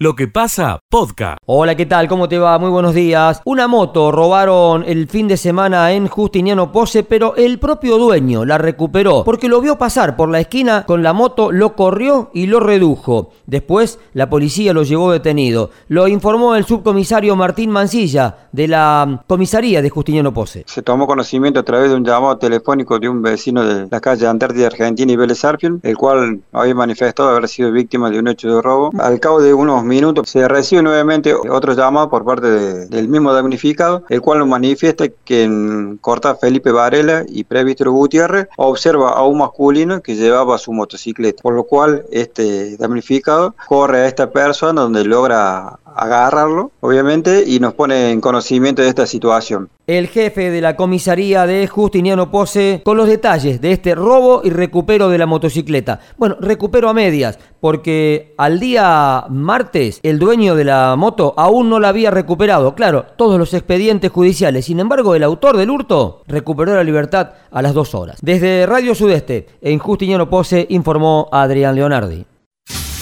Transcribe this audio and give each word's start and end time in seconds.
Lo 0.00 0.14
que 0.14 0.28
pasa, 0.28 0.78
podcast. 0.88 1.38
Hola, 1.44 1.74
¿qué 1.74 1.84
tal? 1.84 2.06
¿Cómo 2.06 2.28
te 2.28 2.38
va? 2.38 2.56
Muy 2.60 2.70
buenos 2.70 2.94
días. 2.94 3.42
Una 3.44 3.66
moto 3.66 4.12
robaron 4.12 4.84
el 4.86 5.08
fin 5.08 5.26
de 5.26 5.36
semana 5.36 5.90
en 5.90 6.06
Justiniano 6.06 6.70
Pose, 6.70 7.02
pero 7.02 7.34
el 7.34 7.58
propio 7.58 7.98
dueño 7.98 8.44
la 8.44 8.58
recuperó 8.58 9.24
porque 9.24 9.48
lo 9.48 9.60
vio 9.60 9.76
pasar 9.76 10.14
por 10.14 10.28
la 10.28 10.38
esquina 10.38 10.84
con 10.86 11.02
la 11.02 11.12
moto, 11.12 11.50
lo 11.50 11.74
corrió 11.74 12.30
y 12.32 12.46
lo 12.46 12.60
redujo. 12.60 13.32
Después 13.46 13.98
la 14.12 14.30
policía 14.30 14.72
lo 14.72 14.84
llevó 14.84 15.10
detenido. 15.10 15.70
Lo 15.88 16.06
informó 16.06 16.54
el 16.54 16.64
subcomisario 16.64 17.34
Martín 17.34 17.72
Mancilla 17.72 18.48
de 18.52 18.68
la 18.68 19.24
comisaría 19.26 19.82
de 19.82 19.90
Justiniano 19.90 20.32
Pose. 20.32 20.62
Se 20.68 20.82
tomó 20.82 21.08
conocimiento 21.08 21.58
a 21.58 21.64
través 21.64 21.90
de 21.90 21.96
un 21.96 22.04
llamado 22.04 22.38
telefónico 22.38 23.00
de 23.00 23.08
un 23.08 23.20
vecino 23.20 23.64
de 23.64 23.88
la 23.90 24.00
calle 24.00 24.28
Antártida 24.28 24.68
Argentina 24.68 25.12
y 25.12 25.16
Vélez 25.16 25.44
Arfield, 25.44 25.80
el 25.82 25.96
cual 25.96 26.40
había 26.52 26.76
manifestado 26.76 27.30
haber 27.30 27.48
sido 27.48 27.72
víctima 27.72 28.10
de 28.10 28.20
un 28.20 28.28
hecho 28.28 28.54
de 28.54 28.62
robo. 28.62 28.92
Al 28.96 29.18
cabo 29.18 29.42
de 29.42 29.52
unos 29.52 29.87
minutos 29.88 30.30
se 30.30 30.46
recibe 30.46 30.82
nuevamente 30.82 31.34
otro 31.34 31.72
llamado 31.72 32.08
por 32.08 32.24
parte 32.24 32.46
del 32.86 33.08
mismo 33.08 33.32
damnificado, 33.32 34.04
el 34.08 34.20
cual 34.20 34.40
nos 34.40 34.48
manifiesta 34.48 35.06
que 35.08 35.44
en 35.44 35.98
Corta 36.00 36.36
Felipe 36.36 36.70
Varela 36.70 37.24
y 37.28 37.44
Previstro 37.44 37.92
Gutiérrez 37.92 38.48
observa 38.56 39.10
a 39.10 39.24
un 39.24 39.38
masculino 39.38 40.00
que 40.02 40.14
llevaba 40.14 40.58
su 40.58 40.72
motocicleta, 40.72 41.42
por 41.42 41.54
lo 41.54 41.64
cual 41.64 42.04
este 42.10 42.76
damnificado 42.76 43.54
corre 43.66 44.02
a 44.02 44.06
esta 44.06 44.30
persona 44.30 44.82
donde 44.82 45.04
logra 45.04 45.78
agarrarlo, 45.84 46.70
obviamente, 46.80 47.44
y 47.46 47.58
nos 47.60 47.74
pone 47.74 48.12
en 48.12 48.20
conocimiento 48.20 48.82
de 48.82 48.88
esta 48.88 49.06
situación. 49.06 49.68
El 49.88 50.08
jefe 50.08 50.50
de 50.50 50.60
la 50.60 50.76
comisaría 50.76 51.46
de 51.46 51.66
Justiniano 51.66 52.30
Pose 52.30 52.82
con 52.84 52.98
los 52.98 53.08
detalles 53.08 53.62
de 53.62 53.72
este 53.72 53.94
robo 53.94 54.42
y 54.44 54.50
recupero 54.50 55.08
de 55.08 55.16
la 55.16 55.24
motocicleta. 55.24 56.00
Bueno, 56.18 56.36
recupero 56.40 56.90
a 56.90 56.92
medias, 56.92 57.38
porque 57.58 58.34
al 58.36 58.60
día 58.60 59.24
martes 59.30 60.00
el 60.02 60.18
dueño 60.18 60.56
de 60.56 60.64
la 60.66 60.94
moto 60.94 61.32
aún 61.38 61.70
no 61.70 61.80
la 61.80 61.88
había 61.88 62.10
recuperado. 62.10 62.74
Claro, 62.74 63.06
todos 63.16 63.38
los 63.38 63.54
expedientes 63.54 64.10
judiciales. 64.10 64.66
Sin 64.66 64.78
embargo, 64.78 65.14
el 65.14 65.22
autor 65.22 65.56
del 65.56 65.70
hurto 65.70 66.22
recuperó 66.26 66.74
la 66.74 66.84
libertad 66.84 67.30
a 67.50 67.62
las 67.62 67.72
dos 67.72 67.94
horas. 67.94 68.18
Desde 68.20 68.66
Radio 68.66 68.94
Sudeste, 68.94 69.46
en 69.62 69.78
Justiniano 69.78 70.28
Pose, 70.28 70.66
informó 70.68 71.30
Adrián 71.32 71.74
Leonardi. 71.74 72.26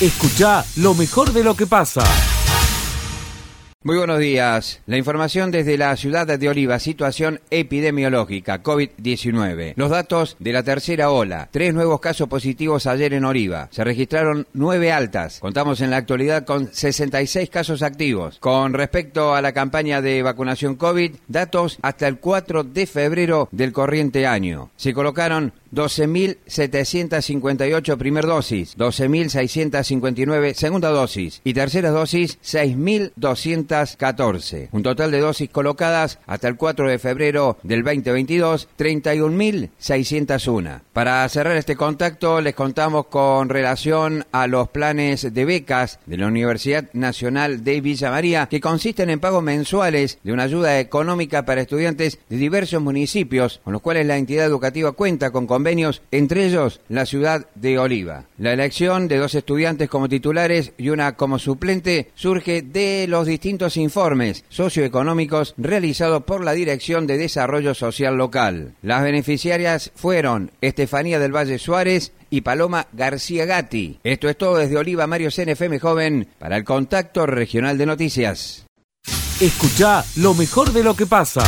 Escucha 0.00 0.64
lo 0.76 0.94
mejor 0.94 1.32
de 1.32 1.42
lo 1.42 1.56
que 1.56 1.66
pasa. 1.66 2.04
Muy 3.86 3.98
buenos 3.98 4.18
días. 4.18 4.80
La 4.86 4.96
información 4.96 5.52
desde 5.52 5.78
la 5.78 5.96
ciudad 5.96 6.26
de 6.26 6.48
Oliva, 6.48 6.80
situación 6.80 7.40
epidemiológica, 7.50 8.60
COVID-19. 8.60 9.74
Los 9.76 9.90
datos 9.90 10.36
de 10.40 10.52
la 10.52 10.64
tercera 10.64 11.12
ola. 11.12 11.48
Tres 11.52 11.72
nuevos 11.72 12.00
casos 12.00 12.26
positivos 12.28 12.88
ayer 12.88 13.14
en 13.14 13.24
Oliva. 13.24 13.68
Se 13.70 13.84
registraron 13.84 14.48
nueve 14.54 14.90
altas. 14.90 15.38
Contamos 15.38 15.80
en 15.82 15.90
la 15.90 15.98
actualidad 15.98 16.44
con 16.44 16.66
66 16.72 17.48
casos 17.48 17.82
activos. 17.82 18.40
Con 18.40 18.72
respecto 18.72 19.36
a 19.36 19.40
la 19.40 19.52
campaña 19.52 20.02
de 20.02 20.20
vacunación 20.20 20.74
COVID, 20.74 21.14
datos 21.28 21.78
hasta 21.80 22.08
el 22.08 22.18
4 22.18 22.64
de 22.64 22.88
febrero 22.88 23.48
del 23.52 23.72
corriente 23.72 24.26
año. 24.26 24.70
Se 24.74 24.92
colocaron 24.92 25.52
12.758 25.76 27.96
primer 27.98 28.24
dosis, 28.24 28.78
12.659 28.78 30.54
segunda 30.54 30.88
dosis 30.88 31.42
y 31.44 31.52
tercera 31.52 31.90
dosis 31.90 32.38
6.214. 32.42 34.68
Un 34.72 34.82
total 34.82 35.10
de 35.10 35.20
dosis 35.20 35.50
colocadas 35.50 36.18
hasta 36.26 36.48
el 36.48 36.56
4 36.56 36.88
de 36.88 36.98
febrero 36.98 37.58
del 37.62 37.84
2022, 37.84 38.68
31.601. 38.78 40.80
Para 40.94 41.28
cerrar 41.28 41.58
este 41.58 41.76
contacto 41.76 42.40
les 42.40 42.54
contamos 42.54 43.08
con 43.08 43.50
relación 43.50 44.24
a 44.32 44.46
los 44.46 44.70
planes 44.70 45.34
de 45.34 45.44
becas 45.44 45.98
de 46.06 46.16
la 46.16 46.28
Universidad 46.28 46.88
Nacional 46.94 47.64
de 47.64 47.82
Villa 47.82 48.10
María 48.10 48.46
que 48.46 48.62
consisten 48.62 49.10
en 49.10 49.20
pagos 49.20 49.42
mensuales 49.42 50.20
de 50.24 50.32
una 50.32 50.44
ayuda 50.44 50.80
económica 50.80 51.44
para 51.44 51.60
estudiantes 51.60 52.18
de 52.30 52.38
diversos 52.38 52.80
municipios 52.80 53.60
con 53.62 53.74
los 53.74 53.82
cuales 53.82 54.06
la 54.06 54.16
entidad 54.16 54.46
educativa 54.46 54.92
cuenta 54.92 55.30
con 55.30 55.46
convenios, 55.46 55.65
entre 56.10 56.46
ellos 56.46 56.80
la 56.88 57.06
ciudad 57.06 57.46
de 57.54 57.78
Oliva. 57.78 58.26
La 58.38 58.52
elección 58.52 59.08
de 59.08 59.18
dos 59.18 59.34
estudiantes 59.34 59.88
como 59.88 60.08
titulares 60.08 60.72
y 60.78 60.90
una 60.90 61.16
como 61.16 61.38
suplente 61.38 62.10
surge 62.14 62.62
de 62.62 63.06
los 63.08 63.26
distintos 63.26 63.76
informes 63.76 64.44
socioeconómicos 64.48 65.54
realizados 65.56 66.22
por 66.22 66.44
la 66.44 66.52
Dirección 66.52 67.06
de 67.06 67.18
Desarrollo 67.18 67.74
Social 67.74 68.16
Local. 68.16 68.74
Las 68.82 69.02
beneficiarias 69.02 69.90
fueron 69.94 70.52
Estefanía 70.60 71.18
del 71.18 71.34
Valle 71.34 71.58
Suárez 71.58 72.12
y 72.30 72.42
Paloma 72.42 72.86
García 72.92 73.44
Gatti. 73.44 73.98
Esto 74.04 74.28
es 74.28 74.36
todo 74.36 74.58
desde 74.58 74.76
Oliva 74.76 75.06
Mario 75.06 75.30
CNFM 75.30 75.80
Joven 75.80 76.28
para 76.38 76.56
el 76.56 76.64
Contacto 76.64 77.26
Regional 77.26 77.76
de 77.76 77.86
Noticias. 77.86 78.66
Escucha 79.40 80.04
lo 80.16 80.34
mejor 80.34 80.72
de 80.72 80.84
lo 80.84 80.94
que 80.94 81.06
pasa. 81.06 81.42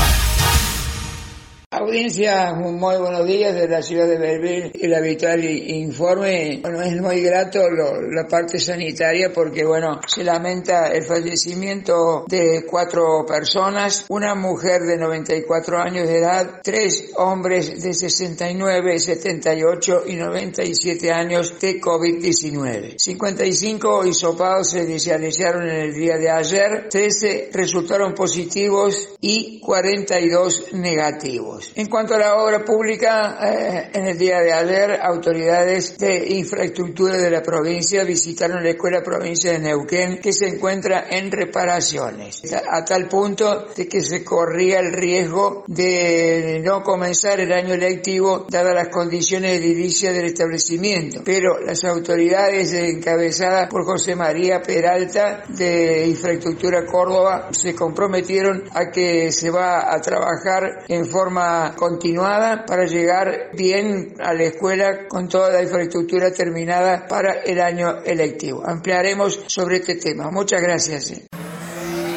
Audiencia, 1.71 2.55
muy 2.55 2.97
buenos 2.97 3.27
días 3.27 3.55
de 3.55 3.69
la 3.69 3.83
ciudad 3.83 4.09
de 4.09 4.17
Belville. 4.17 4.73
El 4.81 4.95
habitual 4.95 5.45
informe, 5.45 6.61
bueno, 6.63 6.81
es 6.81 6.99
muy 6.99 7.21
grato 7.21 7.69
la 7.69 8.27
parte 8.27 8.59
sanitaria 8.59 9.31
porque, 9.35 9.67
bueno, 9.67 10.01
se 10.07 10.25
lamenta 10.25 10.91
el 10.91 11.05
fallecimiento 11.05 12.25
de 12.27 12.65
cuatro 12.67 13.27
personas, 13.27 14.07
una 14.09 14.35
mujer 14.35 14.85
de 14.85 14.97
94 14.97 15.79
años 15.79 16.09
de 16.09 16.17
edad, 16.17 16.61
tres 16.63 17.11
hombres 17.19 17.83
de 17.83 17.93
69, 17.93 18.99
78 18.99 20.05
y 20.07 20.17
97 20.17 21.13
años 21.13 21.61
de 21.61 21.79
COVID-19. 21.83 22.95
55 22.97 24.07
hisopados 24.07 24.71
se 24.71 24.85
inicializaron 24.85 25.69
en 25.69 25.77
el 25.77 25.93
día 25.93 26.17
de 26.17 26.31
ayer, 26.31 26.89
13 26.89 27.51
resultaron 27.53 28.15
positivos 28.15 29.11
y 29.21 29.61
42 29.61 30.73
negativos. 30.73 31.58
En 31.75 31.89
cuanto 31.89 32.15
a 32.15 32.19
la 32.19 32.37
obra 32.37 32.65
pública, 32.65 33.39
eh, 33.43 33.91
en 33.93 34.07
el 34.07 34.19
día 34.19 34.41
de 34.41 34.53
ayer, 34.53 34.99
autoridades 35.01 35.99
de 35.99 36.29
infraestructura 36.29 37.17
de 37.17 37.31
la 37.31 37.43
provincia 37.43 38.05
visitaron 38.05 38.63
la 38.63 38.71
Escuela 38.71 39.03
Provincia 39.03 39.53
de 39.53 39.59
Neuquén, 39.59 40.19
que 40.21 40.33
se 40.33 40.49
encuentra 40.49 41.07
en 41.11 41.31
reparaciones, 41.31 42.43
a 42.53 42.85
tal 42.85 43.09
punto 43.09 43.69
de 43.77 43.89
que 43.89 44.03
se 44.03 44.25
corría 44.25 44.81
el 44.81 44.93
riesgo 44.93 45.65
de 45.67 46.61
no 46.65 46.83
comenzar 46.83 47.41
el 47.41 47.53
año 47.53 47.77
lectivo 47.77 48.47
dadas 48.49 48.75
las 48.75 48.89
condiciones 48.89 49.53
de 49.53 49.57
edilicia 49.59 50.13
del 50.13 50.27
establecimiento. 50.27 51.23
Pero 51.25 51.59
las 51.61 51.85
autoridades 51.85 52.73
encabezadas 52.73 53.69
por 53.69 53.85
José 53.85 54.15
María 54.15 54.61
Peralta 54.61 55.45
de 55.49 56.07
Infraestructura 56.07 56.85
Córdoba 56.87 57.49
se 57.53 57.75
comprometieron 57.75 58.65
a 58.73 58.91
que 58.91 59.33
se 59.33 59.51
va 59.51 59.93
a 59.93 60.01
trabajar 60.01 60.85
en 60.89 61.07
forma 61.07 61.48
continuada 61.77 62.65
para 62.67 62.85
llegar 62.87 63.51
bien 63.55 64.15
a 64.21 64.33
la 64.33 64.45
escuela 64.45 65.09
con 65.09 65.29
toda 65.29 65.51
la 65.51 65.63
infraestructura 65.63 66.33
terminada 66.33 67.07
para 67.07 67.43
el 67.45 67.61
año 67.61 68.03
electivo. 68.05 68.63
Ampliaremos 68.67 69.41
sobre 69.47 69.77
este 69.77 69.97
tema. 69.97 70.31
Muchas 70.31 70.61
gracias. 70.63 71.13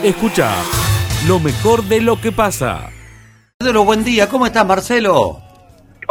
Escucha 0.03 0.51
lo 1.27 1.39
mejor 1.39 1.83
de 1.83 2.01
lo 2.01 2.19
que 2.19 2.31
pasa. 2.31 2.89
Marcelo, 3.59 3.85
buen 3.85 4.03
día. 4.03 4.27
¿Cómo 4.27 4.47
estás, 4.47 4.65
Marcelo? 4.65 5.50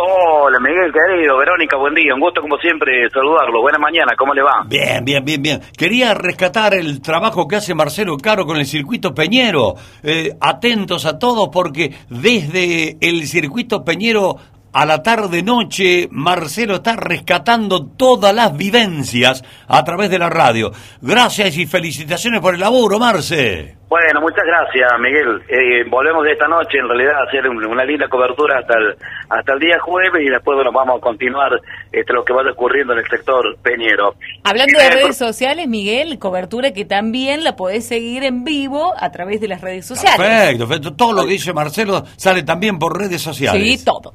Hola, 0.03 0.59
Miguel, 0.61 0.91
querido. 0.91 1.37
Verónica, 1.37 1.77
buen 1.77 1.95
día. 1.95 2.15
Un 2.15 2.21
gusto, 2.21 2.41
como 2.41 2.57
siempre, 2.57 3.11
saludarlo. 3.11 3.61
Buena 3.61 3.79
mañana, 3.79 4.15
¿cómo 4.17 4.33
le 4.33 4.41
va? 4.41 4.65
Bien, 4.67 5.05
bien, 5.05 5.23
bien, 5.23 5.43
bien. 5.43 5.61
Quería 5.77 6.15
rescatar 6.15 6.73
el 6.73 7.03
trabajo 7.03 7.47
que 7.47 7.57
hace 7.57 7.75
Marcelo 7.75 8.17
Caro 8.17 8.47
con 8.47 8.57
el 8.57 8.65
circuito 8.65 9.13
Peñero. 9.13 9.75
Eh, 10.03 10.31
atentos 10.41 11.05
a 11.05 11.19
todos 11.19 11.51
porque 11.53 11.93
desde 12.09 12.97
el 13.03 13.27
circuito 13.27 13.85
Peñero 13.85 14.37
a 14.73 14.87
la 14.87 15.03
tarde-noche, 15.03 16.09
Marcelo 16.11 16.77
está 16.77 16.97
rescatando 16.97 17.87
todas 17.87 18.35
las 18.35 18.57
vivencias 18.57 19.43
a 19.67 19.85
través 19.85 20.11
de 20.11 20.19
la 20.19 20.31
radio. 20.31 20.71
Gracias 21.01 21.57
y 21.59 21.67
felicitaciones 21.67 22.41
por 22.41 22.55
el 22.55 22.61
laburo, 22.61 22.99
Marce. 22.99 23.77
Bueno, 23.89 24.21
muchas 24.21 24.45
gracias, 24.47 24.89
Miguel. 25.01 25.43
Eh, 25.49 25.85
volvemos 25.91 26.23
de 26.25 26.31
esta 26.31 26.47
noche, 26.47 26.79
en 26.79 26.87
realidad, 26.87 27.15
a 27.19 27.25
hacer 27.25 27.49
una 27.49 27.85
linda 27.85 28.07
cobertura 28.09 28.61
hasta 28.61 28.75
el, 28.79 28.95
hasta 29.29 29.53
el 29.53 29.59
día 29.59 29.81
jueves 29.81 30.23
y 30.25 30.31
después 30.31 30.55
bueno, 30.55 30.71
vamos 30.71 30.99
a 30.99 31.01
continuar 31.01 31.61
este, 31.91 32.13
lo 32.13 32.25
que 32.25 32.33
vaya 32.33 32.53
ocurriendo 32.53 32.93
en 32.93 33.01
el 33.01 33.09
sector 33.09 33.59
peñero. 33.61 34.15
Hablando 34.45 34.79
de 34.79 34.91
redes 34.91 35.17
sociales, 35.17 35.67
Miguel, 35.67 36.21
cobertura 36.21 36.73
que 36.73 36.85
también 36.85 37.43
la 37.43 37.57
podés 37.57 37.85
seguir 37.89 38.23
en 38.23 38.45
vivo 38.45 38.95
a 38.97 39.11
través 39.11 39.41
de 39.41 39.49
las 39.49 39.61
redes 39.61 39.87
sociales. 39.87 40.21
Perfecto, 40.21 40.69
perfecto. 40.69 40.95
Todo 40.95 41.13
lo 41.13 41.25
que 41.25 41.33
dice 41.33 41.53
Marcelo 41.53 42.05
sale 42.17 42.45
también 42.45 42.79
por 42.79 42.97
redes 42.97 43.21
sociales. 43.21 43.61
Sí, 43.61 43.85
todo. 43.85 44.13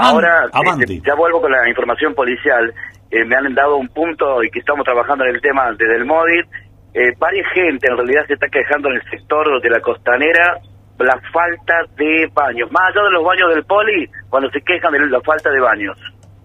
Ahora, 0.00 0.50
ya 1.04 1.14
vuelvo 1.14 1.40
con 1.40 1.52
la 1.52 1.68
información 1.68 2.14
policial. 2.14 2.72
Eh, 3.10 3.24
me 3.24 3.36
han 3.36 3.54
dado 3.54 3.76
un 3.76 3.88
punto 3.88 4.42
y 4.42 4.50
que 4.50 4.60
estamos 4.60 4.84
trabajando 4.84 5.24
en 5.24 5.34
el 5.34 5.40
tema 5.40 5.70
desde 5.72 5.96
el 5.96 6.06
móvil. 6.06 6.46
Eh, 6.94 7.12
varias 7.18 7.46
gente 7.54 7.88
en 7.90 7.96
realidad 7.96 8.22
se 8.26 8.34
está 8.34 8.48
quejando 8.48 8.88
en 8.88 8.96
el 8.96 9.02
sector 9.10 9.60
de 9.60 9.70
la 9.70 9.80
costanera 9.80 10.60
la 11.02 11.20
falta 11.32 11.74
de 11.96 12.28
baños. 12.32 12.70
Más 12.70 12.82
allá 12.90 13.04
de 13.04 13.10
los 13.10 13.24
baños 13.24 13.54
del 13.54 13.64
poli, 13.64 14.08
cuando 14.28 14.50
se 14.50 14.60
quejan 14.60 14.92
de 14.92 15.06
la 15.06 15.20
falta 15.20 15.50
de 15.50 15.60
baños. 15.60 15.96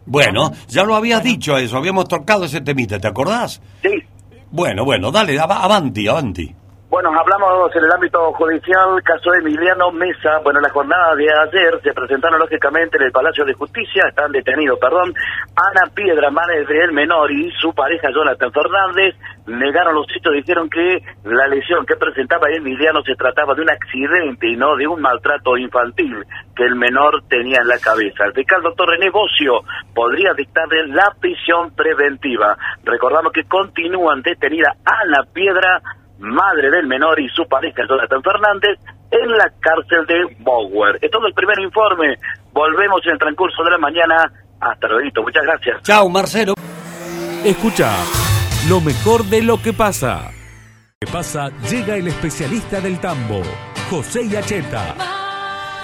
Bueno, 0.05 0.51
ya 0.67 0.83
lo 0.83 0.95
habías 0.95 1.23
dicho 1.23 1.57
eso, 1.57 1.77
habíamos 1.77 2.07
tocado 2.07 2.45
ese 2.45 2.61
temita, 2.61 2.97
¿te 2.99 3.07
acordás? 3.07 3.61
Sí. 3.81 4.03
Bueno, 4.49 4.85
bueno, 4.85 5.11
dale, 5.11 5.37
avanti, 5.37 6.07
avanti. 6.07 6.55
Bueno, 6.89 7.11
hablamos 7.11 7.75
en 7.75 7.83
el 7.83 7.91
ámbito 7.91 8.31
judicial, 8.31 9.03
caso 9.03 9.31
de 9.31 9.39
Emiliano 9.39 9.91
Mesa. 9.91 10.39
Bueno, 10.41 10.61
la 10.61 10.69
jornada 10.69 11.15
de 11.15 11.27
ayer 11.27 11.81
se 11.83 11.93
presentaron 11.93 12.39
lógicamente 12.39 12.95
en 12.95 13.03
el 13.03 13.11
Palacio 13.11 13.43
de 13.43 13.53
Justicia, 13.55 14.03
están 14.07 14.31
detenidos, 14.31 14.79
perdón, 14.79 15.13
Ana 15.53 15.93
Piedra, 15.93 16.31
madre 16.31 16.63
del 16.63 16.93
menor, 16.93 17.29
y 17.29 17.51
su 17.59 17.73
pareja 17.73 18.07
Jonathan 18.15 18.53
Fernández, 18.53 19.15
negaron 19.47 19.95
los 19.95 20.07
hechos, 20.15 20.31
dijeron 20.31 20.69
que 20.69 21.03
la 21.25 21.47
lesión 21.47 21.85
que 21.85 21.97
presentaba 21.97 22.47
Emiliano 22.49 23.01
se 23.03 23.15
trataba 23.15 23.53
de 23.53 23.63
un 23.63 23.69
accidente 23.69 24.47
y 24.47 24.55
no 24.55 24.77
de 24.77 24.87
un 24.87 25.01
maltrato 25.01 25.57
infantil 25.57 26.23
que 26.55 26.63
el 26.63 26.75
menor 26.75 27.21
tenía 27.27 27.59
en 27.61 27.67
la 27.67 27.79
cabeza. 27.79 28.23
El 28.23 28.33
fiscal 28.33 28.61
doctor 28.61 28.87
René 28.87 29.11
podría 29.93 30.33
dictarle 30.33 30.87
la 30.87 31.13
prisión 31.19 31.75
preventiva. 31.75 32.57
Recordamos 32.85 33.33
que 33.33 33.43
continúan 33.43 34.21
detenida 34.21 34.73
Ana 34.85 35.23
Piedra, 35.33 35.81
madre 36.19 36.69
del 36.69 36.87
menor 36.87 37.19
y 37.19 37.29
su 37.29 37.47
pareja 37.47 37.83
Jonathan 37.87 38.21
Fernández, 38.21 38.79
en 39.11 39.29
la 39.31 39.51
cárcel 39.59 40.05
de 40.07 40.35
Bower. 40.39 40.99
Es 41.01 41.11
todo 41.11 41.27
el 41.27 41.33
primer 41.33 41.59
informe. 41.59 42.15
Volvemos 42.51 43.01
en 43.05 43.13
el 43.13 43.19
transcurso 43.19 43.63
de 43.63 43.71
la 43.71 43.77
mañana. 43.77 44.31
Hasta 44.59 44.87
luego. 44.87 45.23
Muchas 45.23 45.43
gracias. 45.43 45.83
Chao, 45.83 46.09
Marcelo. 46.09 46.53
Escucha 47.45 47.91
lo 48.67 48.81
mejor 48.81 49.23
de 49.25 49.43
lo 49.43 49.61
que 49.61 49.73
pasa. 49.73 50.31
¿Qué 50.99 51.07
pasa? 51.11 51.49
Llega 51.69 51.95
el 51.95 52.07
especialista 52.07 52.81
del 52.81 52.99
tambo, 52.99 53.41
José 53.89 54.27
Yacheta. 54.27 54.95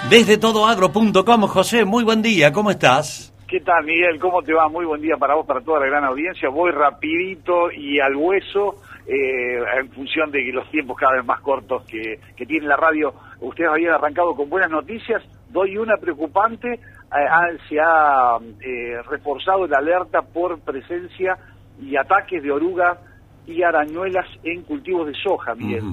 Desde 0.09 0.37
todoagro.com, 0.37 1.41
José, 1.43 1.85
muy 1.85 2.03
buen 2.03 2.21
día. 2.21 2.51
¿Cómo 2.51 2.71
estás? 2.71 3.33
¿Qué 3.47 3.59
tal, 3.59 3.85
Miguel? 3.85 4.19
¿Cómo 4.19 4.41
te 4.41 4.51
va? 4.51 4.67
Muy 4.67 4.83
buen 4.85 4.99
día 4.99 5.15
para 5.15 5.35
vos, 5.35 5.45
para 5.45 5.61
toda 5.61 5.81
la 5.81 5.85
gran 5.85 6.03
audiencia. 6.03 6.49
Voy 6.49 6.71
rapidito 6.71 7.71
y 7.71 7.99
al 7.99 8.15
hueso 8.15 8.81
eh, 9.05 9.59
en 9.79 9.89
función 9.91 10.31
de 10.31 10.41
los 10.53 10.69
tiempos 10.71 10.97
cada 10.97 11.17
vez 11.17 11.25
más 11.25 11.41
cortos 11.41 11.83
que, 11.85 12.19
tiene 12.45 12.67
la 12.67 12.77
radio. 12.77 13.13
Ustedes 13.41 13.69
habían 13.69 13.93
arrancado 13.93 14.33
con 14.35 14.49
buenas 14.49 14.69
noticias, 14.69 15.21
doy 15.49 15.77
una 15.77 15.97
preocupante, 15.97 16.73
eh, 16.73 17.57
se 17.67 17.79
ha 17.79 18.37
eh, 18.61 19.01
reforzado 19.09 19.67
la 19.67 19.79
alerta 19.79 20.21
por 20.21 20.59
presencia 20.61 21.37
y 21.81 21.95
ataques 21.97 22.43
de 22.43 22.51
orugas 22.51 22.97
y 23.45 23.61
arañuelas 23.61 24.25
en 24.43 24.61
cultivos 24.63 25.07
de 25.07 25.13
soja, 25.15 25.53
Miguel. 25.55 25.83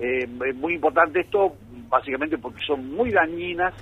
es 0.00 0.56
muy 0.56 0.74
importante 0.74 1.20
esto, 1.20 1.54
básicamente 1.88 2.38
porque 2.38 2.60
son 2.66 2.92
muy 2.92 3.12
dañinas, 3.12 3.72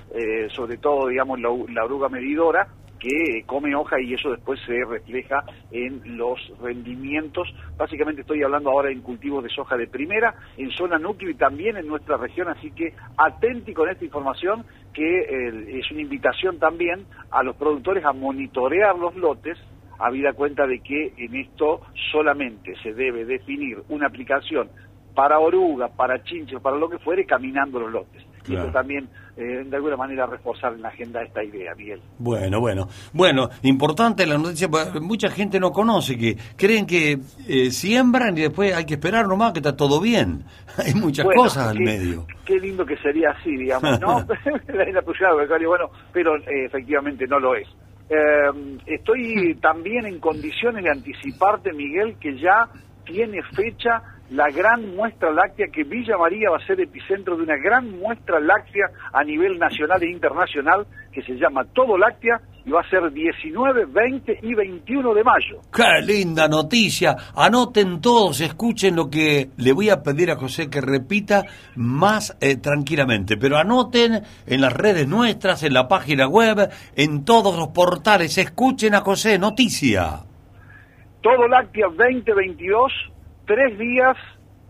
sobre 0.49 0.77
todo, 0.77 1.07
digamos, 1.07 1.39
la 1.39 1.83
oruga 1.83 2.09
medidora, 2.09 2.67
que 2.99 3.43
come 3.45 3.75
hoja 3.75 3.99
y 4.01 4.13
eso 4.13 4.31
después 4.31 4.59
se 4.65 4.83
refleja 4.85 5.43
en 5.71 6.17
los 6.17 6.39
rendimientos. 6.61 7.47
Básicamente 7.77 8.21
estoy 8.21 8.43
hablando 8.43 8.71
ahora 8.71 8.91
en 8.91 9.01
cultivos 9.01 9.43
de 9.43 9.49
soja 9.49 9.77
de 9.77 9.87
primera, 9.87 10.35
en 10.57 10.71
zona 10.71 10.97
núcleo 10.97 11.29
y 11.31 11.35
también 11.35 11.77
en 11.77 11.87
nuestra 11.87 12.17
región, 12.17 12.47
así 12.49 12.71
que 12.71 12.93
atenti 13.17 13.73
con 13.73 13.89
esta 13.89 14.05
información 14.05 14.65
que 14.93 15.79
es 15.79 15.91
una 15.91 16.01
invitación 16.01 16.57
también 16.57 17.05
a 17.29 17.43
los 17.43 17.55
productores 17.55 18.03
a 18.03 18.13
monitorear 18.13 18.97
los 18.97 19.15
lotes, 19.15 19.57
habida 19.99 20.33
cuenta 20.33 20.65
de 20.65 20.79
que 20.79 21.13
en 21.17 21.35
esto 21.35 21.81
solamente 22.11 22.75
se 22.81 22.93
debe 22.93 23.25
definir 23.25 23.77
una 23.89 24.07
aplicación 24.07 24.69
para 25.13 25.39
oruga, 25.39 25.87
para 25.87 26.23
chinchos, 26.23 26.61
para 26.61 26.77
lo 26.77 26.89
que 26.89 26.99
fuere, 26.99 27.25
caminando 27.25 27.79
los 27.79 27.91
lotes. 27.91 28.23
Eso 28.55 28.71
también, 28.71 29.07
eh, 29.35 29.63
de 29.65 29.75
alguna 29.75 29.97
manera, 29.97 30.25
reforzar 30.25 30.73
en 30.73 30.81
la 30.81 30.89
agenda 30.89 31.21
esta 31.21 31.43
idea, 31.43 31.73
Miguel. 31.75 32.01
Bueno, 32.17 32.59
bueno. 32.59 32.87
Bueno, 33.13 33.49
importante 33.63 34.25
la 34.25 34.37
noticia, 34.37 34.69
porque 34.69 34.99
mucha 34.99 35.29
gente 35.29 35.59
no 35.59 35.71
conoce, 35.71 36.17
que 36.17 36.37
creen 36.55 36.85
que 36.85 37.19
eh, 37.47 37.71
siembran 37.71 38.37
y 38.37 38.41
después 38.41 38.73
hay 38.73 38.85
que 38.85 38.95
esperar 38.95 39.27
nomás 39.27 39.53
que 39.53 39.59
está 39.59 39.75
todo 39.75 39.99
bien. 39.99 40.43
Hay 40.77 40.93
muchas 40.93 41.25
cosas 41.35 41.69
al 41.69 41.79
medio. 41.79 42.27
Qué 42.45 42.59
lindo 42.59 42.85
que 42.85 42.95
sería 42.97 43.31
así, 43.31 43.55
digamos, 43.57 43.99
¿no? 43.99 44.17
bueno, 45.67 45.89
pero 46.13 46.35
eh, 46.37 46.65
efectivamente 46.65 47.25
no 47.25 47.39
lo 47.39 47.55
es. 47.55 47.67
estoy 48.85 49.55
también 49.55 50.05
en 50.05 50.19
condiciones 50.19 50.83
de 50.83 50.91
anticiparte, 50.91 51.73
Miguel, 51.73 52.15
que 52.19 52.37
ya 52.37 52.69
tiene 53.05 53.41
fecha 53.55 54.01
la 54.29 54.49
gran 54.49 54.95
muestra 54.95 55.31
láctea, 55.31 55.67
que 55.71 55.83
Villa 55.83 56.17
María 56.17 56.49
va 56.49 56.57
a 56.57 56.65
ser 56.65 56.79
epicentro 56.81 57.37
de 57.37 57.43
una 57.43 57.55
gran 57.55 57.89
muestra 57.99 58.39
láctea 58.39 58.87
a 59.13 59.23
nivel 59.23 59.57
nacional 59.57 60.03
e 60.03 60.11
internacional, 60.11 60.85
que 61.11 61.21
se 61.23 61.35
llama 61.35 61.63
Todo 61.73 61.97
Láctea, 61.97 62.41
y 62.65 62.71
va 62.71 62.81
a 62.81 62.89
ser 62.89 63.09
19, 63.09 63.85
20 63.85 64.39
y 64.43 64.53
21 64.53 65.13
de 65.13 65.23
mayo. 65.23 65.61
¡Qué 65.73 66.05
linda 66.05 66.49
noticia! 66.49 67.15
Anoten 67.33 68.01
todos, 68.01 68.41
escuchen 68.41 68.97
lo 68.97 69.09
que 69.09 69.49
le 69.55 69.71
voy 69.71 69.89
a 69.89 70.03
pedir 70.03 70.29
a 70.31 70.35
José 70.35 70.69
que 70.69 70.81
repita 70.81 71.45
más 71.75 72.37
eh, 72.41 72.57
tranquilamente, 72.57 73.37
pero 73.37 73.57
anoten 73.57 74.23
en 74.45 74.61
las 74.61 74.73
redes 74.73 75.07
nuestras, 75.07 75.63
en 75.63 75.73
la 75.73 75.87
página 75.87 76.27
web, 76.27 76.69
en 76.97 77.23
todos 77.23 77.57
los 77.57 77.69
portales, 77.69 78.37
escuchen 78.37 78.93
a 78.93 78.99
José, 78.99 79.39
noticia. 79.39 80.23
Todo 81.21 81.47
Láctea 81.47 81.87
2022 81.87 82.91
tres 83.47 83.79
días 83.79 84.15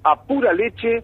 a 0.04 0.24
pura 0.24 0.54
leche, 0.54 1.04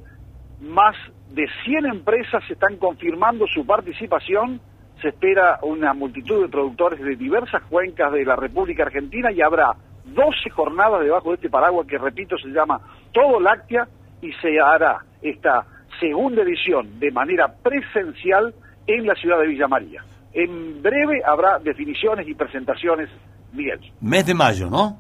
más 0.62 0.96
de 1.32 1.46
100 1.66 1.88
empresas 1.88 2.44
están 2.50 2.78
confirmando 2.78 3.46
su 3.48 3.66
participación, 3.66 4.62
se 5.02 5.10
espera 5.10 5.60
una 5.64 5.94
multitud 5.94 6.44
de 6.44 6.48
productores 6.48 7.02
de 7.02 7.16
diversas 7.16 7.64
cuencas 7.64 8.14
de 8.14 8.24
la 8.24 8.36
República 8.38 8.84
Argentina 8.84 9.32
y 9.32 9.42
habrá 9.42 9.74
12 10.06 10.50
jornadas 10.52 11.02
debajo 11.02 11.30
de 11.30 11.36
este 11.36 11.50
paraguas 11.50 11.88
que, 11.88 11.98
repito, 11.98 12.38
se 12.38 12.50
llama 12.50 12.80
Todo 13.12 13.40
Láctea 13.40 13.88
y 14.22 14.32
se 14.34 14.60
hará 14.62 15.04
esta 15.22 15.66
segunda 16.00 16.44
edición 16.44 17.00
de 17.00 17.12
manera 17.12 17.54
presencial 17.62 18.54
en 18.86 19.06
la 19.06 19.16
ciudad 19.16 19.40
de 19.40 19.48
Villa 19.48 19.68
María. 19.68 20.04
En 20.34 20.82
breve 20.82 21.22
habrá 21.26 21.60
definiciones 21.60 22.28
y 22.28 22.36
presentaciones, 22.36 23.10
Miguel. 23.52 23.80
Mes 24.02 24.26
de 24.26 24.34
mayo, 24.34 24.70
¿no? 24.70 25.00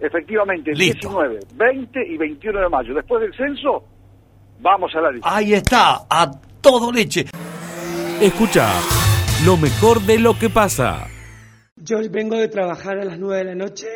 Efectivamente, 0.00 0.70
el 0.72 0.78
19, 0.78 1.40
20 1.54 2.06
y 2.06 2.16
21 2.16 2.60
de 2.60 2.68
mayo. 2.68 2.94
Después 2.94 3.22
del 3.22 3.34
censo, 3.34 3.84
vamos 4.60 4.94
a 4.94 5.00
la 5.00 5.10
lista. 5.10 5.36
Ahí 5.36 5.54
está, 5.54 6.06
a 6.08 6.30
todo 6.60 6.92
leche. 6.92 7.24
Escucha, 8.20 8.68
lo 9.44 9.56
mejor 9.56 10.00
de 10.00 10.18
lo 10.18 10.38
que 10.38 10.50
pasa. 10.50 11.06
Yo 11.76 11.98
vengo 12.10 12.36
de 12.36 12.48
trabajar 12.48 12.98
a 12.98 13.04
las 13.04 13.18
9 13.18 13.38
de 13.38 13.44
la 13.44 13.54
noche, 13.54 13.86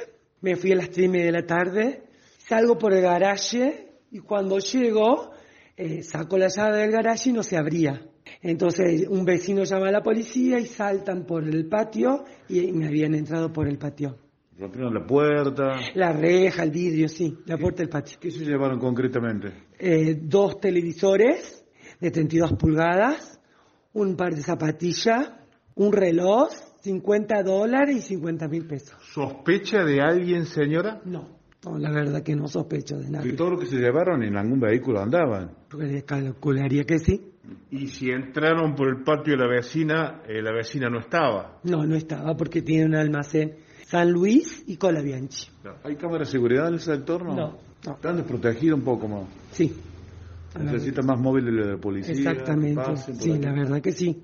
me 0.42 0.56
fui 0.56 0.72
a 0.72 0.76
las 0.76 0.90
3 0.90 1.06
y 1.06 1.08
media 1.08 1.26
de 1.26 1.32
la 1.32 1.46
tarde, 1.46 2.02
salgo 2.38 2.78
por 2.78 2.92
el 2.92 3.02
garaje 3.02 3.94
y 4.10 4.20
cuando 4.20 4.58
llego 4.58 5.32
eh, 5.76 6.02
saco 6.02 6.36
la 6.36 6.48
llave 6.48 6.78
del 6.78 6.90
garaje 6.90 7.30
y 7.30 7.32
no 7.32 7.42
se 7.42 7.56
abría. 7.56 8.02
Entonces 8.42 9.06
un 9.08 9.24
vecino 9.24 9.64
llama 9.64 9.88
a 9.88 9.92
la 9.92 10.02
policía 10.02 10.58
y 10.58 10.66
saltan 10.66 11.24
por 11.24 11.44
el 11.44 11.66
patio 11.66 12.24
y 12.48 12.70
me 12.72 12.86
habían 12.86 13.14
entrado 13.14 13.50
por 13.50 13.66
el 13.66 13.78
patio. 13.78 14.18
¿Rompieron 14.60 14.92
la 14.92 15.06
puerta? 15.06 15.80
La 15.94 16.12
reja, 16.12 16.62
el 16.64 16.70
vidrio, 16.70 17.08
sí, 17.08 17.34
la 17.46 17.56
puerta 17.56 17.78
del 17.78 17.88
patio. 17.88 18.18
¿Qué 18.20 18.30
se 18.30 18.44
llevaron 18.44 18.78
concretamente? 18.78 19.54
Eh, 19.78 20.18
dos 20.20 20.60
televisores 20.60 21.64
de 21.98 22.10
32 22.10 22.52
pulgadas, 22.58 23.40
un 23.94 24.16
par 24.16 24.34
de 24.34 24.42
zapatillas, 24.42 25.32
un 25.76 25.92
reloj, 25.94 26.50
50 26.82 27.42
dólares 27.42 27.96
y 27.96 28.00
50 28.02 28.48
mil 28.48 28.66
pesos. 28.66 28.98
¿Sospecha 29.14 29.82
de 29.82 30.02
alguien, 30.02 30.44
señora? 30.44 31.00
No, 31.06 31.38
no, 31.64 31.78
la 31.78 31.90
verdad 31.90 32.22
que 32.22 32.36
no 32.36 32.46
sospecho 32.46 32.98
de 32.98 33.08
nadie. 33.08 33.32
¿Y 33.32 33.36
todo 33.36 33.52
lo 33.52 33.58
que 33.58 33.64
se 33.64 33.76
llevaron 33.76 34.22
en 34.22 34.36
algún 34.36 34.60
vehículo 34.60 35.00
andaban? 35.00 35.52
calcularía 36.04 36.84
que 36.84 36.98
sí. 36.98 37.32
Y 37.70 37.86
si 37.86 38.10
entraron 38.10 38.74
por 38.74 38.88
el 38.88 39.02
patio 39.04 39.32
de 39.32 39.38
la 39.38 39.48
vecina, 39.48 40.20
eh, 40.28 40.42
la 40.42 40.52
vecina 40.52 40.90
no 40.90 40.98
estaba. 40.98 41.60
No, 41.64 41.86
no 41.86 41.96
estaba 41.96 42.36
porque 42.36 42.60
tiene 42.60 42.84
un 42.84 42.94
almacén 42.94 43.56
San 43.90 44.12
Luis 44.12 44.62
y 44.68 44.76
Cola 44.76 45.00
Bianchi. 45.00 45.48
¿Hay 45.82 45.96
cámara 45.96 46.20
de 46.20 46.30
seguridad 46.30 46.68
en 46.68 46.74
ese 46.74 46.92
entorno? 46.92 47.34
No. 47.34 47.92
¿Están 47.92 48.16
desprotegidos 48.18 48.78
un 48.78 48.84
poco 48.84 49.08
más? 49.08 49.24
Sí. 49.50 49.74
¿Necesita 50.58 51.02
más 51.02 51.18
móviles 51.18 51.54
de 51.54 51.72
la 51.72 51.76
policía? 51.76 52.14
Exactamente. 52.14 52.82
Sí, 53.18 53.36
la 53.38 53.52
verdad 53.52 53.80
que 53.80 53.92
sí. 53.92 54.22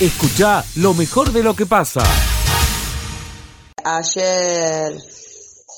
Escucha 0.00 0.62
lo 0.76 0.92
mejor 0.92 1.32
de 1.32 1.42
lo 1.42 1.54
que 1.54 1.64
pasa. 1.64 2.02
Ayer, 3.84 4.92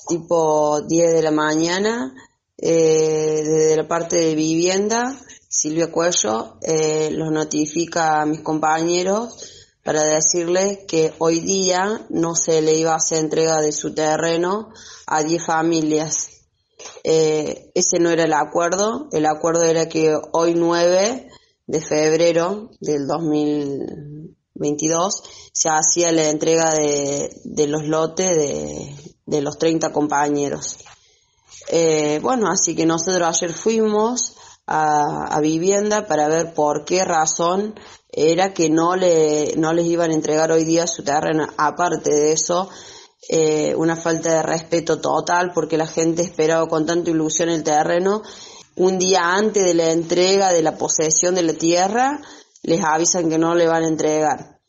tipo 0.09 0.81
10 0.83 1.13
de 1.13 1.23
la 1.23 1.31
mañana, 1.31 2.13
eh, 2.59 3.43
desde 3.45 3.77
la 3.77 3.87
parte 3.87 4.17
de 4.17 4.35
vivienda, 4.35 5.17
Silvia 5.49 5.93
Cuello 5.93 6.59
eh, 6.63 7.11
los 7.13 7.31
notifica 7.31 8.23
a 8.23 8.27
mis 8.27 8.41
compañeros 8.41 9.60
para 9.85 10.03
decirle 10.03 10.85
que 10.87 11.13
hoy 11.19 11.41
día 11.41 12.07
no 12.11 12.35
se 12.35 12.61
le 12.61 12.75
iba 12.75 12.93
a 12.93 12.97
hacer 12.97 13.19
entrega 13.19 13.61
de 13.61 13.73
su 13.73 13.95
terreno 13.95 14.73
a 15.07 15.23
10 15.23 15.45
familias. 15.45 16.43
Eh, 17.05 17.71
ese 17.75 17.99
no 17.99 18.11
era 18.11 18.25
el 18.25 18.33
acuerdo, 18.33 19.09
el 19.13 19.27
acuerdo 19.27 19.65
era 19.65 19.89
que 19.89 20.17
hoy 20.33 20.55
9 20.55 21.29
de 21.67 21.81
febrero 21.81 22.71
del 22.81 23.07
2022 23.07 25.23
se 25.53 25.69
hacía 25.71 26.13
la 26.13 26.29
entrega 26.29 26.73
de, 26.75 27.67
los 27.67 27.87
lotes 27.87 28.37
de, 28.37 28.95
de 29.27 29.41
los 29.41 29.59
30 29.59 29.93
compañeros. 29.93 30.79
Eh, 31.69 32.19
bueno, 32.23 32.51
así 32.51 32.75
que 32.75 32.87
nosotros 32.87 33.29
ayer 33.29 33.53
fuimos 33.53 34.37
a, 34.71 35.41
vivienda 35.41 36.07
para 36.07 36.29
ver 36.29 36.55
por 36.55 36.85
qué 36.85 37.05
razón 37.05 37.75
era 38.13 38.55
que 38.55 38.71
no, 38.71 38.95
le, 38.95 39.55
no 39.57 39.73
les 39.73 39.87
iban 39.87 40.13
a 40.13 40.15
entregar 40.15 40.53
hoy 40.53 40.65
día 40.65 40.87
su 40.87 41.03
terreno. 41.03 41.49
Aparte 41.57 42.11
de 42.11 42.33
eso, 42.33 42.69
eh, 43.29 43.75
una 43.77 43.97
falta 43.97 44.33
de 44.35 44.43
respeto 44.43 45.01
total 45.01 45.53
porque 45.53 45.77
la 45.77 45.87
gente 45.87 46.23
esperaba 46.23 46.69
con 46.69 46.87
tanta 46.87 47.11
ilusión 47.11 47.49
el 47.49 47.65
terreno. 47.65 48.23
Un 48.77 48.99
día 48.99 49.35
antes 49.35 49.65
de 49.65 49.75
la 49.75 49.91
entrega 49.91 50.53
de 50.53 50.63
la 50.63 50.77
posesión 50.79 51.35
de 51.35 51.43
la 51.43 51.53
tierra, 51.55 52.21
les 52.63 52.83
avisan 52.83 53.29
que 53.29 53.39
no 53.39 53.57
le 53.57 53.67
van 53.67 53.83
a 53.83 53.89
entregar. 53.89 54.61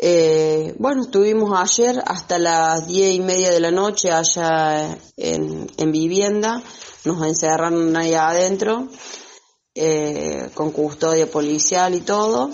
Eh, 0.00 0.74
bueno, 0.78 1.02
estuvimos 1.02 1.52
ayer 1.56 2.02
hasta 2.06 2.38
las 2.38 2.86
diez 2.86 3.14
y 3.14 3.20
media 3.20 3.50
de 3.50 3.60
la 3.60 3.70
noche 3.70 4.10
allá 4.12 4.96
en, 5.16 5.68
en 5.76 5.92
vivienda, 5.92 6.62
nos 7.04 7.24
encerraron 7.26 7.96
ahí 7.96 8.14
adentro 8.14 8.88
eh, 9.80 10.50
con 10.54 10.72
custodia 10.72 11.30
policial 11.30 11.94
y 11.94 12.00
todo. 12.00 12.50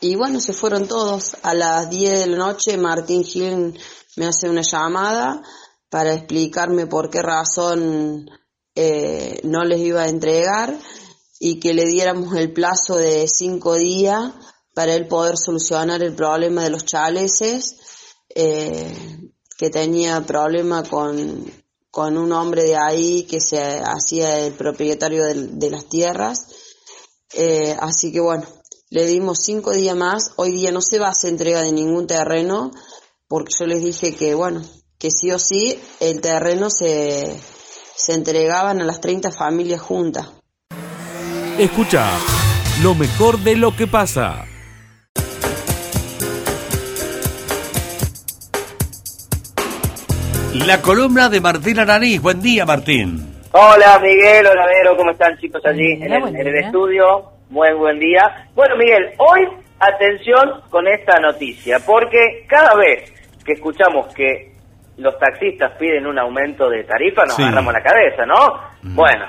Y 0.00 0.16
bueno, 0.16 0.40
se 0.40 0.54
fueron 0.54 0.88
todos. 0.88 1.36
A 1.42 1.52
las 1.52 1.90
10 1.90 2.20
de 2.20 2.26
la 2.28 2.38
noche 2.38 2.78
Martín 2.78 3.24
Gil 3.24 3.78
me 4.16 4.26
hace 4.26 4.48
una 4.48 4.62
llamada 4.62 5.42
para 5.90 6.14
explicarme 6.14 6.86
por 6.86 7.10
qué 7.10 7.20
razón 7.20 8.30
eh, 8.74 9.38
no 9.44 9.64
les 9.64 9.80
iba 9.80 10.02
a 10.02 10.08
entregar 10.08 10.78
y 11.38 11.60
que 11.60 11.74
le 11.74 11.84
diéramos 11.84 12.34
el 12.36 12.54
plazo 12.54 12.96
de 12.96 13.28
cinco 13.28 13.74
días 13.74 14.32
para 14.74 14.94
él 14.94 15.06
poder 15.06 15.36
solucionar 15.36 16.02
el 16.02 16.14
problema 16.14 16.64
de 16.64 16.70
los 16.70 16.86
chaleses, 16.86 17.76
eh, 18.34 19.30
que 19.58 19.68
tenía 19.68 20.22
problema 20.22 20.82
con, 20.84 21.44
con 21.94 22.18
un 22.18 22.32
hombre 22.32 22.64
de 22.64 22.76
ahí 22.76 23.22
que 23.22 23.38
se 23.38 23.80
hacía 23.80 24.40
el 24.40 24.52
propietario 24.54 25.26
de, 25.26 25.70
las 25.70 25.88
tierras. 25.88 26.48
Eh, 27.34 27.76
así 27.78 28.10
que 28.10 28.18
bueno, 28.18 28.42
le 28.90 29.06
dimos 29.06 29.38
cinco 29.44 29.70
días 29.70 29.94
más. 29.94 30.32
Hoy 30.34 30.50
día 30.50 30.72
no 30.72 30.80
se 30.82 30.98
va 30.98 31.06
a 31.06 31.10
hacer 31.10 31.30
entrega 31.30 31.62
de 31.62 31.70
ningún 31.70 32.08
terreno 32.08 32.72
porque 33.28 33.52
yo 33.56 33.66
les 33.66 33.80
dije 33.80 34.12
que 34.12 34.34
bueno, 34.34 34.60
que 34.98 35.12
sí 35.12 35.30
o 35.30 35.38
sí 35.38 35.80
el 36.00 36.20
terreno 36.20 36.68
se, 36.68 37.40
se 37.94 38.14
entregaban 38.14 38.80
a 38.80 38.84
las 38.84 39.00
30 39.00 39.30
familias 39.30 39.80
juntas. 39.80 40.26
Escucha 41.60 42.10
lo 42.82 42.96
mejor 42.96 43.38
de 43.38 43.54
lo 43.54 43.76
que 43.76 43.86
pasa. 43.86 44.46
La 50.54 50.80
columna 50.80 51.28
de 51.28 51.40
Martín 51.40 51.80
Aranís. 51.80 52.22
Buen 52.22 52.40
día, 52.40 52.64
Martín. 52.64 53.42
Hola, 53.50 53.98
Miguel. 54.00 54.46
Hola, 54.46 54.66
Vero. 54.66 54.96
¿Cómo 54.96 55.10
están, 55.10 55.36
chicos, 55.38 55.60
allí 55.66 55.94
en, 56.00 56.12
el, 56.12 56.54
estudio? 56.54 57.24
Buen, 57.50 57.76
buen 57.76 57.98
día. 57.98 58.46
Bueno, 58.54 58.76
Miguel, 58.76 59.14
hoy 59.18 59.48
atención 59.80 60.60
con 60.70 60.86
esta 60.86 61.18
noticia, 61.18 61.80
porque 61.84 62.46
cada 62.46 62.76
vez 62.76 63.12
que 63.44 63.54
escuchamos 63.54 64.14
que 64.14 64.52
los 64.96 65.18
taxistas 65.18 65.72
piden 65.72 66.06
un 66.06 66.20
aumento 66.20 66.70
de 66.70 66.84
tarifa, 66.84 67.24
nos 67.24 67.36
agarramos 67.36 67.72
la 67.72 67.82
cabeza, 67.82 68.24
¿no? 68.24 68.94
Bueno, 68.94 69.26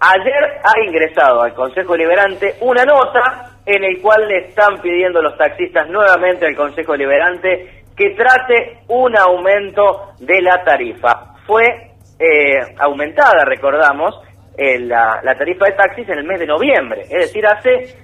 ayer 0.00 0.60
ha 0.64 0.82
ingresado 0.82 1.42
al 1.42 1.52
Consejo 1.52 1.94
Liberante 1.94 2.54
una 2.62 2.86
nota 2.86 3.50
en 3.66 3.84
el 3.84 4.00
cual 4.00 4.26
le 4.26 4.48
están 4.48 4.80
pidiendo 4.80 5.20
los 5.20 5.36
taxistas 5.36 5.90
nuevamente 5.90 6.46
al 6.46 6.56
Consejo 6.56 6.96
Liberante 6.96 7.83
que 7.96 8.10
trate 8.10 8.80
un 8.88 9.16
aumento 9.16 10.12
de 10.18 10.42
la 10.42 10.62
tarifa. 10.64 11.34
Fue 11.46 11.92
eh, 12.18 12.60
aumentada, 12.78 13.44
recordamos, 13.44 14.14
eh, 14.56 14.78
la, 14.80 15.20
tarifa 15.36 15.66
de 15.66 15.72
taxis 15.72 16.08
en 16.08 16.18
el 16.18 16.24
mes 16.24 16.40
de 16.40 16.46
noviembre, 16.46 17.02
es 17.02 17.26
decir, 17.26 17.44
hace 17.46 17.96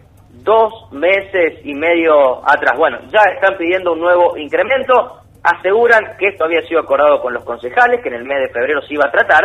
dos 0.43 0.93
meses 0.93 1.61
y 1.65 1.75
medio 1.75 2.39
atrás. 2.49 2.77
Bueno, 2.77 2.99
ya 3.09 3.21
están 3.35 3.57
pidiendo 3.57 3.93
un 3.93 4.01
nuevo 4.01 4.37
incremento, 4.37 5.21
aseguran 5.43 6.17
que 6.19 6.29
esto 6.29 6.45
había 6.45 6.63
sido 6.63 6.81
acordado 6.81 7.21
con 7.21 7.35
los 7.35 7.45
concejales, 7.45 8.01
que 8.03 8.09
en 8.09 8.17
el 8.17 8.25
mes 8.25 8.41
de 8.41 8.53
febrero 8.53 8.81
se 8.83 8.95
iba 8.95 9.05
a 9.07 9.13
tratar, 9.13 9.45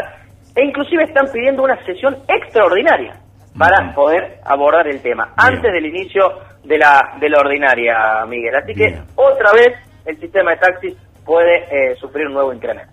e 0.56 0.64
inclusive 0.64 1.04
están 1.04 1.26
pidiendo 1.32 1.64
una 1.64 1.84
sesión 1.86 2.18
extraordinaria 2.28 3.14
para 3.58 3.94
poder 3.94 4.40
abordar 4.44 4.88
el 4.88 5.02
tema, 5.02 5.34
antes 5.38 5.72
del 5.72 5.86
inicio 5.86 6.40
de 6.64 6.78
la, 6.78 7.16
de 7.20 7.30
la 7.30 7.40
ordinaria, 7.40 8.26
Miguel. 8.28 8.56
Así 8.56 8.74
que 8.74 8.98
otra 9.16 9.52
vez 9.54 9.78
el 10.06 10.20
sistema 10.20 10.52
de 10.52 10.58
taxis 10.58 10.96
puede 11.26 11.64
eh, 11.72 11.96
sufrir 11.96 12.28
un 12.28 12.34
nuevo 12.34 12.54
incremento. 12.54 12.92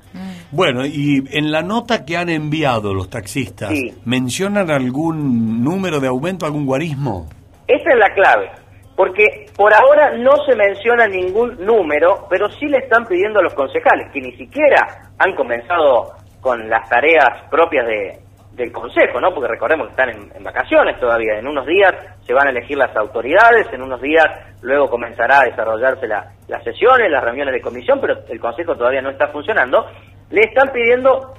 Bueno, 0.51 0.85
y 0.85 1.23
en 1.31 1.51
la 1.51 1.63
nota 1.63 2.05
que 2.05 2.17
han 2.17 2.29
enviado 2.29 2.93
los 2.93 3.09
taxistas, 3.09 3.73
¿mencionan 4.05 4.71
algún 4.71 5.63
número 5.63 6.01
de 6.01 6.09
aumento, 6.09 6.47
algún 6.47 6.67
guarismo? 6.67 7.29
Esa 7.67 7.91
es 7.91 7.99
la 7.99 8.13
clave, 8.15 8.51
porque 8.97 9.47
por 9.57 9.73
ahora 9.73 10.17
no 10.19 10.33
se 10.47 10.55
menciona 10.55 11.07
ningún 11.07 11.57
número, 11.65 12.27
pero 12.29 12.51
sí 12.51 12.67
le 12.67 12.79
están 12.79 13.07
pidiendo 13.07 13.41
a 13.41 13.43
los 13.43 13.55
concejales, 13.55 14.11
que 14.13 14.21
ni 14.21 14.33
siquiera 14.33 15.11
han 15.19 15.35
comenzado 15.35 16.13
con 16.41 16.69
las 16.69 16.89
tareas 16.89 17.49
propias 17.51 17.87
de, 17.87 18.19
del 18.55 18.71
Consejo, 18.71 19.21
¿no? 19.21 19.33
Porque 19.33 19.49
recordemos 19.49 19.87
que 19.87 19.93
están 19.93 20.11
en, 20.11 20.45
vacaciones 20.45 20.99
todavía. 21.01 21.39
En 21.39 21.47
unos 21.47 21.67
días 21.67 21.95
se 22.27 22.35
van 22.35 22.49
a 22.49 22.51
elegir 22.51 22.77
las 22.77 22.95
autoridades, 22.97 23.67
en 23.73 23.83
unos 23.83 24.01
días 24.01 24.27
luego 24.61 24.89
comenzará 24.89 25.41
a 25.41 25.45
desarrollarse 25.45 26.07
las 26.07 26.65
sesiones, 26.65 27.11
las 27.11 27.25
reuniones 27.25 27.55
de 27.55 27.61
comisión, 27.61 28.01
pero 28.01 28.15
el 28.29 28.41
Consejo 28.41 28.77
todavía 28.77 29.03
no 29.03 29.11
está 29.11 29.29
funcionando. 29.29 29.87
Le 30.31 30.43
están 30.43 30.71
pidiendo 30.73 31.35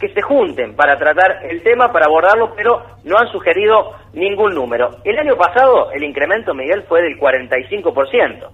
que 0.00 0.08
se 0.12 0.22
junten 0.22 0.74
para 0.74 0.98
tratar 0.98 1.44
el 1.48 1.62
tema, 1.62 1.92
para 1.92 2.06
abordarlo, 2.06 2.54
pero 2.54 2.82
no 3.04 3.16
han 3.18 3.28
sugerido 3.28 3.92
ningún 4.12 4.54
número. 4.54 4.90
El 5.04 5.18
año 5.18 5.36
pasado 5.36 5.90
el 5.92 6.04
incremento, 6.04 6.54
Miguel, 6.54 6.84
fue 6.88 7.02
del 7.02 7.18
45%. 7.18 8.48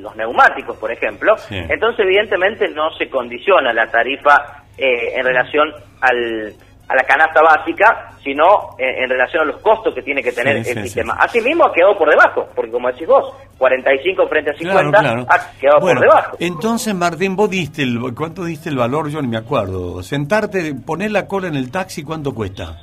los 0.00 0.16
neumáticos, 0.16 0.76
por 0.78 0.90
ejemplo. 0.90 1.36
Entonces, 1.50 2.00
evidentemente, 2.00 2.68
no 2.68 2.90
se 2.92 3.08
condiciona 3.08 3.72
la 3.72 3.86
tarifa 3.86 4.64
eh, 4.78 5.12
en 5.14 5.24
relación 5.24 5.72
al, 6.00 6.54
a 6.90 6.96
la 6.96 7.04
canasta 7.04 7.40
básica, 7.40 8.10
sino 8.22 8.74
en, 8.76 9.08
relación 9.08 9.42
a 9.42 9.44
los 9.44 9.60
costos 9.60 9.94
que 9.94 10.02
tiene 10.02 10.24
que 10.24 10.32
tener 10.32 10.56
el 10.56 10.64
sistema. 10.64 11.14
Asimismo 11.20 11.66
ha 11.66 11.72
quedado 11.72 11.96
por 11.96 12.10
debajo, 12.10 12.48
porque 12.52 12.72
como 12.72 12.90
decís 12.90 13.06
vos, 13.06 13.32
45 13.58 14.26
frente 14.26 14.50
a 14.50 14.54
50 14.54 15.26
ha 15.28 15.52
quedado 15.60 15.78
por 15.78 16.00
debajo. 16.00 16.36
Entonces, 16.40 16.92
Martín, 16.92 17.36
vos 17.36 17.48
diste 17.48 17.84
el, 17.84 18.00
¿cuánto 18.16 18.44
diste 18.44 18.70
el 18.70 18.76
valor? 18.76 19.08
Yo 19.08 19.22
ni 19.22 19.28
me 19.28 19.36
acuerdo. 19.36 20.02
Sentarte, 20.02 20.74
poner 20.74 21.12
la 21.12 21.28
cola 21.28 21.46
en 21.46 21.54
el 21.54 21.70
taxi, 21.70 22.02
¿cuánto 22.02 22.34
cuesta? 22.34 22.76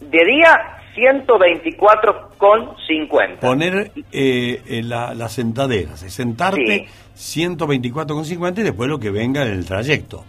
De 0.00 0.24
día, 0.24 0.60
124,50. 0.96 3.38
Poner 3.38 3.92
eh, 4.10 4.82
la, 4.82 5.14
las 5.14 5.32
sentaderas, 5.32 6.00
sentarte 6.00 6.88
sí. 7.14 7.46
124,50 7.46 8.58
y 8.58 8.62
después 8.62 8.90
lo 8.90 8.98
que 8.98 9.10
venga 9.10 9.42
en 9.42 9.52
el 9.52 9.64
trayecto. 9.64 10.24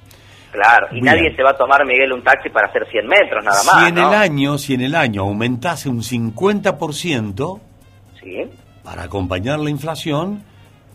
Claro, 0.56 0.88
y 0.92 1.02
nadie 1.02 1.36
se 1.36 1.44
va 1.44 1.52
a 1.52 1.58
tomar, 1.58 1.86
Miguel, 1.86 2.14
un 2.14 2.24
taxi 2.24 2.50
para 2.50 2.68
hacer 2.68 2.88
100 2.90 3.08
metros 3.08 3.44
nada 3.44 3.62
más. 3.64 3.84
Si 3.84 3.90
en 3.90 3.98
el 3.98 4.14
año, 4.14 4.58
si 4.58 4.74
en 4.76 4.82
el 4.82 4.96
año 4.96 5.22
aumentase 5.24 5.90
un 5.90 6.02
50%, 6.02 7.60
¿Sí? 8.22 8.44
para 8.84 9.04
acompañar 9.04 9.60
la 9.60 9.70
inflación, 9.70 10.44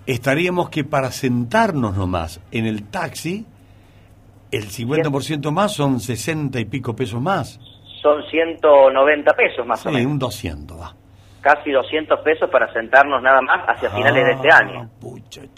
estaríamos 0.07 0.71
que 0.71 0.85
para 0.85 1.11
sentarnos 1.11 1.97
nomás 1.97 2.40
en 2.52 2.67
el 2.67 2.88
taxi, 2.88 3.47
el 4.50 4.64
50% 4.69 5.50
más 5.52 5.73
son 5.73 6.00
60 6.00 6.59
y 6.59 6.64
pico 6.64 6.95
pesos 6.97 7.21
más. 7.21 7.59
Son 8.02 8.23
190 8.31 9.33
pesos 9.35 9.67
más 9.67 9.85
o 9.85 9.90
menos. 9.90 10.00
Sí, 10.00 10.07
un 10.07 10.19
200 10.19 10.81
va. 10.81 10.95
Casi 11.43 11.71
200 11.71 12.21
pesos 12.21 12.50
para 12.50 12.73
sentarnos 12.73 13.23
nada 13.23 13.40
más 13.43 13.64
hacia 13.69 13.90
finales 13.90 14.25
de 14.25 14.33
este 14.33 14.49
Ah, 14.52 14.59
año. 14.59 14.90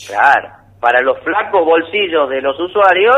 Claro, 0.06 0.49
para 0.80 1.00
los 1.00 1.18
flacos 1.21 1.64
bolsillos 1.64 2.28
de 2.30 2.40
los 2.40 2.59
usuarios 2.61 3.16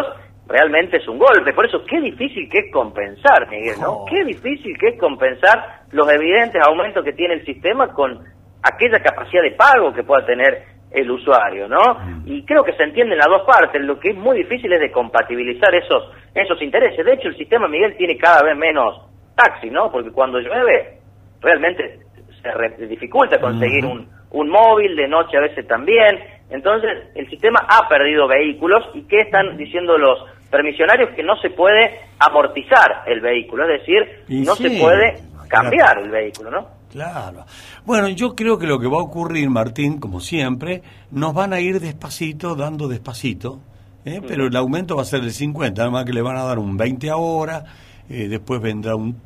realmente 0.49 0.99
es 0.99 1.09
un 1.09 1.19
golpe. 1.19 1.53
Por 1.53 1.67
eso, 1.67 1.85
qué 1.85 2.01
difícil 2.01 2.49
que 2.51 2.59
es 2.59 2.73
compensar, 2.73 3.49
Miguel, 3.49 3.77
¿no? 3.81 4.05
Qué 4.09 4.25
difícil 4.25 4.77
que 4.79 4.89
es 4.89 4.99
compensar 4.99 5.83
los 5.93 6.11
evidentes 6.13 6.61
aumentos 6.67 7.05
que 7.05 7.13
tiene 7.13 7.35
el 7.35 7.45
sistema 7.45 7.89
con 7.93 8.21
aquella 8.63 8.99
capacidad 9.03 9.43
de 9.43 9.53
pago 9.53 9.93
que 9.93 10.03
pueda 10.03 10.25
tener 10.27 10.63
el 10.91 11.11
usuario, 11.11 11.69
¿no? 11.69 11.99
Y 12.25 12.45
creo 12.45 12.63
que 12.63 12.73
se 12.75 12.85
entiende 12.85 13.15
en 13.15 13.19
las 13.19 13.27
dos 13.29 13.43
partes. 13.43 13.83
Lo 13.83 13.99
que 13.99 14.11
es 14.11 14.17
muy 14.17 14.37
difícil 14.39 14.73
es 14.73 14.81
de 14.81 14.93
compatibilizar 14.93 15.75
esos 15.75 16.11
esos 16.35 16.61
intereses. 16.63 17.05
De 17.05 17.13
hecho, 17.15 17.29
el 17.29 17.37
sistema, 17.37 17.67
Miguel, 17.69 17.97
tiene 17.97 18.17
cada 18.17 18.43
vez 18.43 18.57
menos 18.57 19.01
taxi, 19.35 19.71
¿no? 19.71 19.91
Porque 19.91 20.11
cuando 20.13 20.39
llueve, 20.41 20.99
realmente 21.41 22.01
se 22.43 22.51
re- 22.53 22.77
dificulta 22.87 23.41
conseguir 23.41 23.85
un, 23.87 24.09
un 24.31 24.49
móvil, 24.49 24.95
de 24.97 25.09
noche 25.09 25.37
a 25.37 25.41
veces 25.41 25.67
también. 25.67 26.21
Entonces, 26.51 27.09
el 27.17 27.29
sistema 27.31 27.59
ha 27.69 27.89
perdido 27.89 28.29
vehículos 28.29 28.85
y 28.95 29.03
¿qué 29.09 29.23
están 29.23 29.57
diciendo 29.57 29.99
los 29.99 30.25
permisionarios? 30.51 31.11
Que 31.15 31.23
no 31.23 31.37
se 31.41 31.51
puede 31.51 32.01
amortizar 32.19 33.03
el 33.07 33.21
vehículo, 33.21 33.69
es 33.69 33.81
decir, 33.81 34.25
Y 34.29 34.41
no 34.41 34.55
sí, 34.55 34.69
se 34.69 34.81
puede 34.81 35.19
cambiar 35.49 35.99
el 35.99 36.11
vehículo, 36.11 36.51
¿no? 36.51 36.69
Claro. 36.91 37.45
Bueno, 37.85 38.09
yo 38.09 38.37
creo 38.37 38.57
que 38.57 38.67
lo 38.67 38.79
que 38.79 38.87
va 38.87 38.99
a 38.99 39.03
ocurrir, 39.03 39.51
Martín, 39.51 39.99
como 39.99 40.21
siempre, 40.21 40.83
nos 41.11 41.35
van 41.35 41.53
a 41.53 41.61
ir 41.61 41.81
despacito, 41.81 42.55
dando 42.55 42.87
despacito, 42.87 43.61
¿eh? 44.05 44.21
pero 44.27 44.47
el 44.47 44.55
aumento 44.55 44.95
va 44.95 45.03
a 45.03 45.05
ser 45.05 45.21
del 45.21 45.33
50, 45.33 45.83
además 45.83 46.05
que 46.05 46.13
le 46.13 46.23
van 46.23 46.37
a 46.37 46.45
dar 46.45 46.59
un 46.59 46.77
20 46.77 47.11
ahora, 47.11 47.65
eh, 48.09 48.29
después 48.29 48.61
vendrá 48.61 48.95
un 48.95 49.21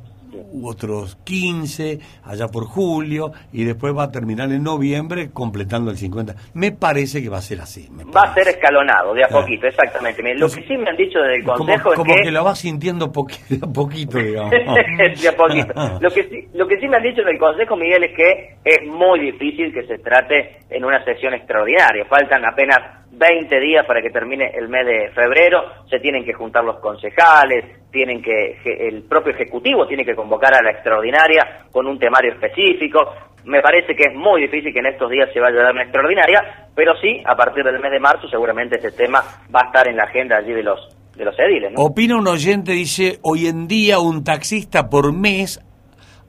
otros 0.63 1.17
15 1.25 1.99
allá 2.25 2.49
por 2.49 2.65
julio 2.65 3.33
y 3.53 3.65
después 3.65 3.97
va 3.97 4.05
a 4.05 4.11
terminar 4.11 4.51
en 4.53 4.63
noviembre 4.63 5.31
completando 5.33 5.91
el 5.91 5.97
50. 5.97 6.35
Me 6.55 6.73
parece 6.73 7.23
que 7.23 7.29
va 7.29 7.39
a 7.39 7.43
ser 7.43 7.61
así. 7.61 7.89
Va 8.15 8.23
a 8.23 8.35
ser 8.35 8.49
escalonado, 8.49 9.15
de 9.15 9.25
a 9.25 9.29
Claro. 9.29 9.43
poquito, 9.45 9.67
exactamente. 9.67 10.23
Lo 10.35 10.49
que 10.49 10.63
sí 10.67 10.77
me 10.77 10.91
han 10.91 10.97
dicho 10.97 11.19
desde 11.19 11.37
el 11.37 11.45
Como, 11.45 11.59
Consejo 11.59 11.95
como 11.95 12.15
es 12.15 12.23
que 12.23 12.31
lo 12.31 12.45
va 12.45 12.55
sintiendo 12.55 13.07
de 13.49 13.57
a 13.63 13.67
poquito, 13.73 14.19
digamos. 14.19 14.51
de 15.23 15.29
a 15.29 15.37
poquito. 15.37 15.73
Lo 16.01 16.11
que, 16.11 16.23
sí, 16.29 16.49
lo 16.55 16.67
que 16.67 16.79
sí 16.81 16.89
me 16.89 16.97
han 16.97 17.03
dicho 17.03 17.23
del 17.23 17.39
Consejo, 17.39 17.77
Miguel, 17.77 18.05
es 18.05 18.17
que 18.17 18.57
es 18.65 18.87
muy 18.89 19.21
difícil 19.21 19.73
que 19.73 19.87
se 19.87 19.99
trate 19.99 20.59
en 20.71 20.85
una 20.85 21.05
sesión 21.05 21.35
extraordinaria. 21.35 22.05
Faltan 22.07 22.45
apenas 22.45 22.79
20 23.11 23.61
días 23.61 23.87
para 23.87 24.03
que 24.03 24.11
termine 24.11 24.51
el 24.55 24.68
mes 24.68 24.87
de 24.87 25.11
febrero. 25.11 25.62
Se 25.90 25.99
tienen 25.99 26.25
que 26.25 26.33
juntar 26.33 26.64
los 26.64 26.79
concejales, 26.79 27.64
tienen 27.90 28.23
que 28.23 28.59
el 28.64 29.03
propio 29.03 29.33
Ejecutivo 29.33 29.87
tiene 29.87 30.05
que 30.05 30.14
convocar 30.14 30.55
a 30.55 30.62
la 30.62 30.71
extraordinaria 30.71 31.66
con 31.73 31.87
un 31.87 31.99
temario 31.99 32.33
específico. 32.33 33.01
Me 33.44 33.61
parece 33.62 33.94
que 33.94 34.05
es 34.11 34.14
muy 34.14 34.42
difícil 34.42 34.73
que 34.73 34.81
en 34.81 34.87
estos 34.87 35.11
días 35.11 35.31
se 35.33 35.40
vaya 35.40 35.61
a 35.61 35.64
dar 35.64 35.73
una 35.73 35.85
extraordinaria, 35.85 36.68
pero 36.75 36.94
sí, 37.01 37.23
a 37.25 37.35
partir 37.35 37.64
del 37.64 37.81
mes 37.81 37.90
de 37.90 38.01
marzo 38.01 38.29
seguramente 38.29 38.77
este 38.77 38.92
tema 38.92 39.21
va 39.55 39.61
a 39.62 39.66
estar 39.66 39.88
en 39.88 39.97
la 39.97 40.05
agenda 40.05 40.37
allí 40.37 40.53
de 40.53 40.62
los 40.62 40.94
de 41.16 41.25
los 41.25 41.37
ediles, 41.37 41.73
¿no? 41.73 41.83
Opina 41.83 42.16
un 42.16 42.29
oyente, 42.29 42.71
dice, 42.73 43.18
hoy 43.23 43.49
en 43.49 43.66
día 43.66 43.99
un 43.99 44.23
taxista 44.23 44.88
por 44.88 45.12
mes 45.12 45.61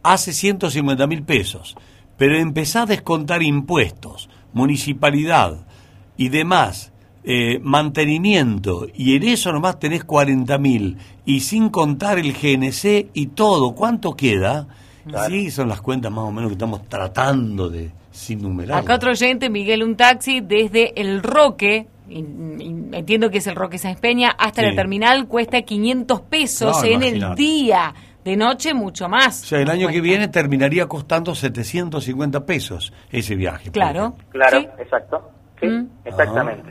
hace 0.01 0.33
150 0.33 1.05
mil 1.05 1.23
pesos, 1.23 1.75
pero 2.17 2.35
empezá 2.35 2.83
a 2.83 2.85
descontar 2.87 3.43
impuestos, 3.43 4.31
municipalidad 4.51 5.67
y 6.19 6.27
demás, 6.29 6.91
eh, 7.23 7.59
mantenimiento, 7.63 8.87
y 8.93 9.15
en 9.15 9.23
eso 9.23 9.51
nomás 9.53 9.79
tenés 9.79 10.03
40 10.03 10.57
mil, 10.57 10.97
y 11.25 11.39
sin 11.39 11.69
contar 11.69 12.19
el 12.19 12.33
GNC 12.33 13.09
y 13.13 13.27
todo, 13.27 13.73
¿cuánto 13.73 14.15
queda? 14.15 14.67
Sí, 15.27 15.49
son 15.49 15.69
las 15.69 15.81
cuentas 15.81 16.11
más 16.11 16.25
o 16.25 16.31
menos 16.31 16.49
que 16.49 16.53
estamos 16.53 16.87
tratando 16.89 17.69
de 17.69 17.91
sin 18.11 18.41
numerar. 18.41 18.79
Acá 18.79 18.95
otro 18.95 19.11
oyente, 19.11 19.49
Miguel, 19.49 19.81
un 19.81 19.95
taxi 19.95 20.41
desde 20.41 20.99
El 20.99 21.23
Roque, 21.23 21.87
entiendo 22.09 23.29
que 23.29 23.37
es 23.39 23.47
el 23.47 23.55
Roque 23.55 23.77
Sáenz 23.77 23.99
Peña, 23.99 24.29
hasta 24.37 24.61
Sí. 24.61 24.67
la 24.69 24.75
terminal 24.75 25.27
cuesta 25.27 25.61
500 25.61 26.21
pesos 26.21 26.77
No, 26.81 26.83
en 26.83 27.03
el 27.03 27.35
día. 27.35 27.93
De 28.25 28.35
noche 28.35 28.73
mucho 28.73 29.07
más. 29.07 29.41
O 29.43 29.45
sea, 29.45 29.61
el 29.61 29.69
año 29.69 29.87
que 29.87 30.01
viene 30.01 30.27
terminaría 30.27 30.85
costando 30.87 31.33
750 31.33 32.45
pesos 32.45 32.91
ese 33.11 33.35
viaje. 33.35 33.71
Claro. 33.71 34.15
Claro, 34.29 34.59
Sí. 34.59 34.67
exacto. 34.79 35.31
Sí, 35.59 35.67
Mm. 35.67 35.87
exactamente. 36.05 36.69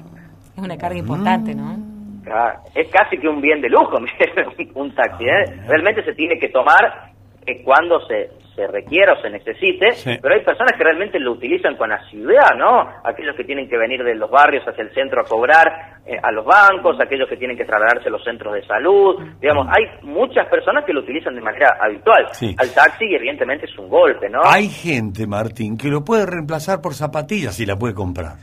Es 0.56 0.62
una 0.62 0.76
carga 0.76 0.98
importante, 0.98 1.54
¿no? 1.54 1.76
Claro, 2.24 2.58
Es 2.74 2.88
casi 2.88 3.16
que 3.18 3.28
un 3.28 3.40
bien 3.40 3.60
de 3.60 3.68
lujo, 3.70 3.96
un 4.74 4.94
taxi. 4.94 5.24
¿eh? 5.24 5.44
Realmente 5.66 6.04
se 6.04 6.12
tiene 6.14 6.38
que 6.38 6.48
tomar 6.48 7.12
eh, 7.46 7.62
cuando 7.64 7.98
se, 8.06 8.28
se 8.54 8.66
requiera 8.66 9.14
o 9.14 9.22
se 9.22 9.30
necesite, 9.30 9.92
Sí. 9.92 10.18
pero 10.20 10.34
hay 10.34 10.44
personas 10.44 10.72
que 10.76 10.84
realmente 10.84 11.18
lo 11.18 11.32
utilizan 11.32 11.76
con 11.76 11.90
asiduidad, 11.90 12.54
¿no? 12.58 12.86
Aquellos 13.04 13.34
que 13.36 13.44
tienen 13.44 13.66
que 13.70 13.78
venir 13.78 14.04
de 14.04 14.14
los 14.14 14.30
barrios 14.30 14.62
hacia 14.68 14.82
el 14.84 14.92
centro 14.92 15.22
a 15.22 15.24
cobrar 15.24 15.66
eh, 16.04 16.18
a 16.22 16.30
los 16.32 16.44
bancos, 16.44 17.00
aquellos 17.00 17.26
que 17.26 17.38
tienen 17.38 17.56
que 17.56 17.64
trasladarse 17.64 18.08
a 18.08 18.10
los 18.12 18.22
centros 18.22 18.52
de 18.52 18.66
salud, 18.66 19.16
digamos, 19.40 19.66
hay 19.68 19.84
muchas 20.06 20.46
personas 20.48 20.84
que 20.84 20.92
lo 20.92 21.00
utilizan 21.00 21.34
de 21.34 21.40
manera 21.40 21.78
habitual. 21.80 22.26
Sí. 22.32 22.54
Al 22.58 22.68
taxi 22.74 23.06
y 23.06 23.14
evidentemente 23.14 23.64
es 23.64 23.78
un 23.78 23.88
golpe, 23.88 24.28
¿no? 24.28 24.40
Hay 24.44 24.68
gente, 24.68 25.26
Martín, 25.26 25.78
que 25.78 25.88
lo 25.88 26.04
puede 26.04 26.26
reemplazar 26.26 26.82
por 26.82 26.92
zapatillas 26.94 27.54
si 27.54 27.64
la 27.64 27.76
puede 27.76 27.94
comprar 27.94 28.34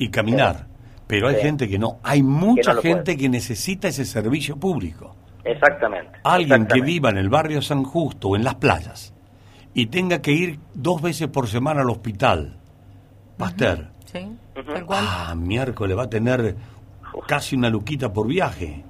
y 0.00 0.08
caminar. 0.10 0.66
Pero 1.06 1.28
hay 1.28 1.36
Sí. 1.36 1.42
gente 1.42 1.68
que 1.68 1.78
no. 1.78 1.98
Hay 2.02 2.22
mucha 2.22 2.72
no 2.72 2.80
gente 2.80 3.16
que 3.16 3.28
necesita 3.28 3.88
ese 3.88 4.04
servicio 4.04 4.56
público. 4.56 5.14
Exactamente. 5.44 6.18
Alguien 6.24 6.66
que 6.66 6.80
viva 6.80 7.10
en 7.10 7.18
el 7.18 7.28
barrio 7.28 7.60
San 7.62 7.84
Justo 7.84 8.28
o 8.28 8.36
en 8.36 8.44
las 8.44 8.54
playas 8.56 9.14
y 9.74 9.86
tenga 9.86 10.20
que 10.22 10.32
ir 10.32 10.58
dos 10.74 11.02
veces 11.02 11.28
por 11.28 11.48
semana 11.48 11.82
al 11.82 11.90
hospital, 11.90 12.56
Pasteur. 13.36 13.88
Sí. 14.06 14.26
Tal 14.54 14.84
cual. 14.86 15.04
Ah, 15.06 15.34
miércoles 15.36 15.96
va 15.96 16.04
a 16.04 16.10
tener 16.10 16.54
casi 17.26 17.56
una 17.56 17.68
luquita 17.70 18.12
por 18.12 18.26
viaje. 18.26 18.82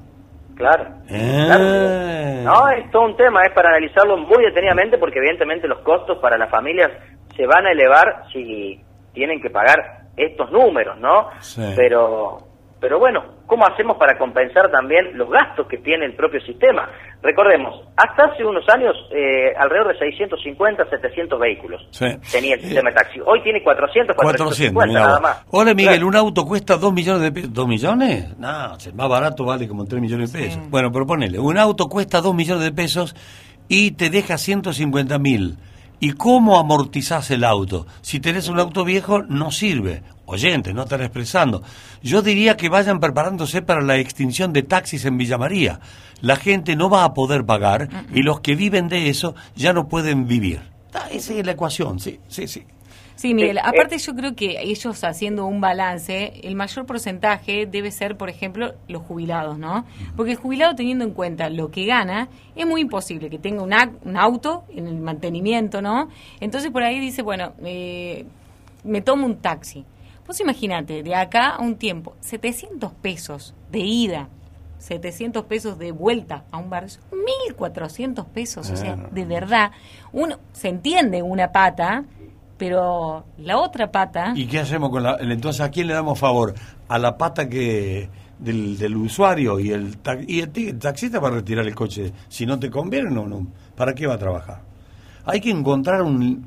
Claro. 0.56 0.84
Eh. 1.08 1.42
Claro. 1.46 2.42
No, 2.44 2.68
es 2.70 2.90
todo 2.90 3.06
un 3.06 3.16
tema, 3.16 3.42
es 3.44 3.52
para 3.54 3.70
analizarlo 3.70 4.16
muy 4.18 4.44
detenidamente 4.44 4.98
porque 4.98 5.18
evidentemente 5.18 5.66
los 5.66 5.78
costos 5.80 6.18
para 6.18 6.36
las 6.36 6.50
familias 6.50 6.90
se 7.36 7.46
van 7.46 7.66
a 7.66 7.72
elevar 7.72 8.24
si 8.32 8.78
tienen 9.14 9.40
que 9.40 9.48
pagar 9.50 9.99
estos 10.16 10.50
números, 10.50 10.98
¿no? 10.98 11.28
Sí. 11.40 11.62
Pero 11.76 12.38
pero 12.80 12.98
bueno, 12.98 13.22
¿cómo 13.46 13.66
hacemos 13.66 13.98
para 13.98 14.16
compensar 14.16 14.70
también 14.70 15.10
los 15.18 15.28
gastos 15.28 15.66
que 15.66 15.76
tiene 15.76 16.06
el 16.06 16.14
propio 16.14 16.40
sistema? 16.40 16.88
Recordemos, 17.22 17.78
hasta 17.94 18.24
hace 18.32 18.42
unos 18.42 18.66
años 18.70 18.96
eh, 19.12 19.52
alrededor 19.58 19.92
de 19.92 19.98
650, 19.98 20.88
700 20.88 21.38
vehículos 21.38 21.86
Sí. 21.90 22.06
tenía 22.32 22.54
el 22.54 22.62
sistema 22.62 22.88
de 22.88 22.96
taxi. 22.96 23.20
Hoy 23.26 23.42
tiene 23.42 23.62
400, 23.62 24.16
400, 24.16 24.56
450 24.56 24.86
mirá 24.88 25.00
nada 25.00 25.12
vos. 25.12 25.20
más. 25.20 25.44
Hola 25.50 25.74
Miguel, 25.74 25.92
Claro. 25.96 26.06
un 26.08 26.16
auto 26.16 26.46
cuesta 26.46 26.78
2 26.78 26.90
millones 26.94 27.20
de 27.20 27.32
pesos. 27.32 27.50
¿2 27.52 27.68
millones? 27.68 28.38
No, 28.38 28.76
el 28.82 28.94
más 28.94 29.08
barato 29.10 29.44
vale 29.44 29.68
como 29.68 29.84
3 29.84 30.00
millones 30.00 30.32
de 30.32 30.38
pesos. 30.38 30.70
Bueno, 30.70 30.90
pero 30.90 31.04
ponele, 31.06 31.38
un 31.38 31.58
auto 31.58 31.86
cuesta 31.86 32.22
2 32.22 32.34
millones 32.34 32.64
de 32.64 32.72
pesos 32.72 33.14
y 33.68 33.90
te 33.90 34.08
deja 34.08 34.38
150 34.38 35.18
mil. 35.18 35.58
¿Y 36.02 36.12
cómo 36.12 36.58
amortizás 36.58 37.30
el 37.30 37.44
auto? 37.44 37.86
Si 38.00 38.20
tenés 38.20 38.48
un 38.48 38.58
auto 38.58 38.84
viejo, 38.84 39.22
no 39.22 39.50
sirve. 39.50 40.02
Oyente, 40.24 40.72
no 40.72 40.84
están 40.84 41.02
expresando. 41.02 41.62
Yo 42.02 42.22
diría 42.22 42.56
que 42.56 42.70
vayan 42.70 43.00
preparándose 43.00 43.60
para 43.60 43.82
la 43.82 43.98
extinción 43.98 44.54
de 44.54 44.62
taxis 44.62 45.04
en 45.04 45.18
Villa 45.18 45.36
María. 45.36 45.80
La 46.22 46.36
gente 46.36 46.74
no 46.74 46.88
va 46.88 47.04
a 47.04 47.12
poder 47.12 47.44
pagar 47.44 47.88
y 48.14 48.22
los 48.22 48.40
que 48.40 48.54
viven 48.54 48.88
de 48.88 49.10
eso 49.10 49.34
ya 49.56 49.72
no 49.74 49.88
pueden 49.88 50.26
vivir. 50.26 50.62
Ah, 50.94 51.08
Esa 51.10 51.34
es 51.34 51.44
la 51.44 51.52
ecuación, 51.52 52.00
sí, 52.00 52.18
sí, 52.28 52.48
sí. 52.48 52.64
Sí, 53.20 53.34
Miguel, 53.34 53.58
aparte 53.58 53.98
yo 53.98 54.14
creo 54.14 54.34
que 54.34 54.62
ellos 54.62 55.04
haciendo 55.04 55.44
un 55.44 55.60
balance, 55.60 56.40
el 56.42 56.54
mayor 56.54 56.86
porcentaje 56.86 57.66
debe 57.66 57.90
ser, 57.90 58.16
por 58.16 58.30
ejemplo, 58.30 58.72
los 58.88 59.02
jubilados, 59.02 59.58
¿no? 59.58 59.84
Porque 60.16 60.32
el 60.32 60.38
jubilado 60.38 60.74
teniendo 60.74 61.04
en 61.04 61.10
cuenta 61.10 61.50
lo 61.50 61.70
que 61.70 61.84
gana, 61.84 62.30
es 62.56 62.66
muy 62.66 62.80
imposible 62.80 63.28
que 63.28 63.38
tenga 63.38 63.62
un, 63.62 63.74
un 64.06 64.16
auto 64.16 64.64
en 64.70 64.86
el 64.86 64.96
mantenimiento, 64.96 65.82
¿no? 65.82 66.08
Entonces 66.40 66.70
por 66.70 66.82
ahí 66.82 66.98
dice, 66.98 67.20
bueno, 67.20 67.52
eh, 67.62 68.24
me 68.84 69.02
tomo 69.02 69.26
un 69.26 69.36
taxi. 69.36 69.84
Pues 70.24 70.40
imagínate, 70.40 71.02
de 71.02 71.14
acá 71.14 71.56
a 71.56 71.60
un 71.60 71.76
tiempo, 71.76 72.16
700 72.20 72.90
pesos 72.94 73.54
de 73.70 73.80
ida, 73.80 74.30
700 74.78 75.44
pesos 75.44 75.78
de 75.78 75.92
vuelta 75.92 76.44
a 76.50 76.56
un 76.56 76.70
bar, 76.70 76.86
1.400 76.86 78.24
pesos, 78.28 78.70
o 78.70 78.76
sea, 78.76 78.96
de 78.96 79.24
verdad, 79.26 79.72
uno 80.10 80.38
se 80.54 80.68
entiende 80.68 81.20
una 81.20 81.52
pata, 81.52 82.04
pero 82.60 83.24
la 83.38 83.56
otra 83.56 83.90
pata... 83.90 84.34
¿Y 84.36 84.44
qué 84.44 84.58
hacemos 84.58 84.90
con 84.90 85.02
la... 85.02 85.16
Entonces, 85.18 85.62
¿a 85.62 85.70
quién 85.70 85.86
le 85.86 85.94
damos 85.94 86.18
favor? 86.18 86.54
¿A 86.88 86.98
la 86.98 87.16
pata 87.16 87.48
que 87.48 88.10
del, 88.38 88.76
del 88.76 88.96
usuario 88.98 89.58
y 89.58 89.70
el, 89.70 89.96
y 90.28 90.40
el, 90.40 90.78
taxista 90.78 91.18
va 91.20 91.28
a 91.28 91.30
retirar 91.30 91.66
el 91.66 91.74
coche? 91.74 92.12
Si 92.28 92.44
no 92.44 92.58
te 92.58 92.68
conviene, 92.70 93.10
no, 93.10 93.26
no. 93.26 93.46
¿Para 93.74 93.94
qué 93.94 94.06
va 94.06 94.14
a 94.14 94.18
trabajar? 94.18 94.60
Hay 95.24 95.40
que 95.40 95.50
encontrar 95.50 96.02
un... 96.02 96.46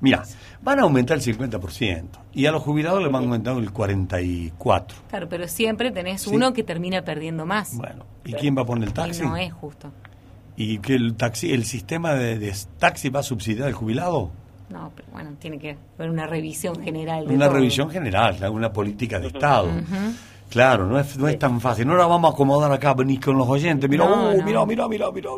Mira, 0.00 0.22
van 0.60 0.80
a 0.80 0.82
aumentar 0.82 1.16
el 1.16 1.22
50% 1.22 2.04
y 2.34 2.44
a 2.44 2.52
los 2.52 2.62
jubilados 2.62 3.02
les 3.02 3.10
van 3.10 3.22
a 3.22 3.24
aumentar 3.24 3.56
el 3.56 3.72
44%. 3.72 4.84
Claro, 5.08 5.30
pero 5.30 5.48
siempre 5.48 5.90
tenés 5.92 6.26
uno 6.26 6.52
que 6.52 6.62
termina 6.62 7.00
perdiendo 7.00 7.46
más. 7.46 7.74
Bueno, 7.74 8.04
¿y 8.26 8.34
quién 8.34 8.54
va 8.54 8.62
a 8.62 8.66
poner 8.66 8.88
el 8.88 8.92
taxi? 8.92 9.22
no 9.22 9.34
es 9.34 9.50
justo. 9.50 9.90
¿Y 10.58 10.80
que 10.80 10.94
el 10.94 11.14
taxi, 11.14 11.54
el 11.54 11.64
sistema 11.64 12.12
de, 12.12 12.38
de 12.38 12.54
taxi 12.78 13.08
va 13.08 13.20
a 13.20 13.22
subsidiar 13.22 13.68
al 13.68 13.72
jubilado? 13.72 14.41
No, 14.72 14.90
pero 14.96 15.08
bueno, 15.12 15.30
tiene 15.38 15.58
que 15.58 15.76
haber 15.98 16.10
una 16.10 16.26
revisión 16.26 16.82
general. 16.82 17.26
una 17.28 17.48
revisión 17.48 17.90
general, 17.90 18.36
una 18.50 18.72
política 18.72 19.20
de 19.20 19.26
Estado. 19.26 19.68
Claro, 20.48 20.86
no 20.86 20.98
es, 20.98 21.16
no 21.16 21.28
es 21.28 21.38
tan 21.38 21.62
fácil. 21.62 21.86
No 21.86 21.96
la 21.96 22.06
vamos 22.06 22.30
a 22.30 22.34
acomodar 22.34 22.70
acá, 22.70 22.92
venís 22.92 23.20
con 23.20 23.38
los 23.38 23.48
oyentes. 23.48 23.88
Mira, 23.88 24.04
uh, 24.04 24.42
mira, 24.42 24.66
mira, 24.66 24.86
mira, 24.86 25.10
mira. 25.10 25.30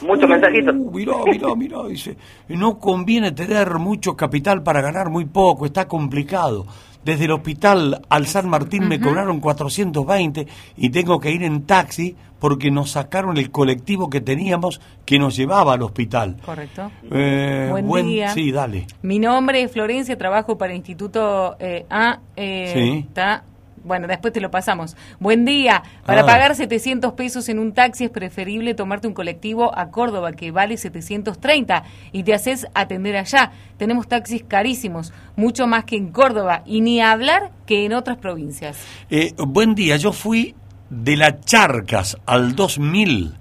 Muchos 0.00 0.26
mensajitos. 0.26 0.74
Uh, 0.74 0.90
mira, 0.90 1.14
mira, 1.26 1.54
mira. 1.54 1.84
Dice, 1.86 2.16
no 2.48 2.78
conviene 2.78 3.32
tener 3.32 3.78
mucho 3.78 4.16
capital 4.16 4.62
para 4.62 4.80
ganar 4.80 5.10
muy 5.10 5.26
poco, 5.26 5.66
está 5.66 5.86
complicado. 5.86 6.66
Desde 7.04 7.26
el 7.26 7.32
hospital 7.32 8.02
al 8.08 8.26
San 8.26 8.48
Martín 8.48 8.88
me 8.88 9.00
cobraron 9.00 9.40
420 9.40 10.46
y 10.76 10.90
tengo 10.90 11.20
que 11.20 11.30
ir 11.30 11.42
en 11.42 11.66
taxi 11.66 12.16
porque 12.38 12.70
nos 12.70 12.90
sacaron 12.90 13.38
el 13.38 13.50
colectivo 13.50 14.10
que 14.10 14.20
teníamos 14.20 14.80
que 15.04 15.18
nos 15.18 15.36
llevaba 15.36 15.74
al 15.74 15.82
hospital. 15.82 16.36
Correcto. 16.44 16.90
Eh, 17.10 17.70
buen, 17.82 18.06
día. 18.06 18.28
Sí, 18.30 18.52
dale. 18.52 18.86
Mi 19.02 19.18
nombre 19.18 19.62
es 19.62 19.72
Florencia, 19.72 20.18
trabajo 20.18 20.58
para 20.58 20.72
el 20.72 20.76
Instituto 20.76 21.56
eh, 21.58 21.86
A. 21.88 22.20
Eh, 22.36 22.70
sí. 22.74 23.04
Está 23.08 23.44
bueno, 23.84 24.06
después 24.08 24.32
te 24.32 24.40
lo 24.40 24.50
pasamos. 24.50 24.96
Buen 25.20 25.44
día. 25.44 25.82
Para 26.04 26.22
Ah. 26.22 26.26
pagar 26.26 26.54
700 26.56 27.12
pesos 27.12 27.48
en 27.48 27.58
un 27.58 27.72
taxi 27.72 28.04
es 28.04 28.10
preferible 28.10 28.74
tomarte 28.74 29.06
un 29.06 29.14
colectivo 29.14 29.76
a 29.78 29.90
Córdoba 29.90 30.32
que 30.32 30.50
vale 30.50 30.76
730 30.76 31.84
y 32.12 32.22
te 32.24 32.34
haces 32.34 32.66
atender 32.74 33.16
allá. 33.16 33.52
Tenemos 33.76 34.08
taxis 34.08 34.42
carísimos, 34.42 35.12
mucho 35.36 35.66
más 35.66 35.84
que 35.84 35.96
en 35.96 36.10
Córdoba 36.10 36.62
y 36.64 36.80
ni 36.80 37.00
hablar 37.00 37.50
que 37.66 37.84
en 37.84 37.92
otras 37.92 38.16
provincias. 38.16 38.76
Eh, 39.10 39.32
buen 39.38 39.74
día, 39.74 39.96
yo 39.96 40.12
fui 40.12 40.54
de 40.90 41.16
la 41.16 41.40
Charcas 41.40 42.16
al 42.26 42.54
2000, 42.54 43.34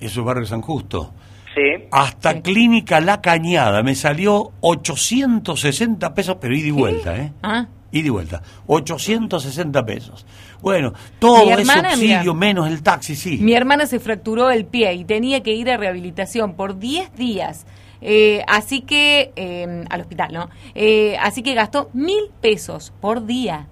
eso 0.00 0.20
es 0.20 0.26
Barrio 0.26 0.46
San 0.46 0.62
Justo, 0.62 1.12
Sí. 1.54 1.84
hasta 1.90 2.40
Clínica 2.40 3.00
La 3.00 3.20
Cañada. 3.20 3.82
Me 3.82 3.94
salió 3.94 4.52
860 4.60 6.14
pesos, 6.14 6.38
pero 6.40 6.54
ida 6.56 6.68
y 6.68 6.70
vuelta, 6.70 7.16
¿eh? 7.16 7.32
Ah. 7.42 7.66
Y 7.92 8.08
vuelta. 8.08 8.42
860 8.66 9.84
pesos. 9.84 10.26
Bueno, 10.62 10.94
todo 11.18 11.44
Mi 11.44 11.52
es 11.52 11.68
subsidio 11.68 12.34
mira. 12.34 12.34
menos 12.34 12.68
el 12.68 12.82
taxi, 12.82 13.14
sí. 13.14 13.38
Mi 13.38 13.52
hermana 13.52 13.86
se 13.86 14.00
fracturó 14.00 14.50
el 14.50 14.64
pie 14.64 14.94
y 14.94 15.04
tenía 15.04 15.42
que 15.42 15.52
ir 15.52 15.70
a 15.70 15.76
rehabilitación 15.76 16.54
por 16.54 16.78
10 16.78 17.14
días. 17.14 17.66
Eh, 18.00 18.42
así 18.48 18.80
que, 18.80 19.32
eh, 19.36 19.84
al 19.90 20.00
hospital, 20.00 20.32
¿no? 20.32 20.48
Eh, 20.74 21.16
así 21.20 21.42
que 21.42 21.54
gastó 21.54 21.90
mil 21.92 22.30
pesos 22.40 22.92
por 23.00 23.26
día. 23.26 23.68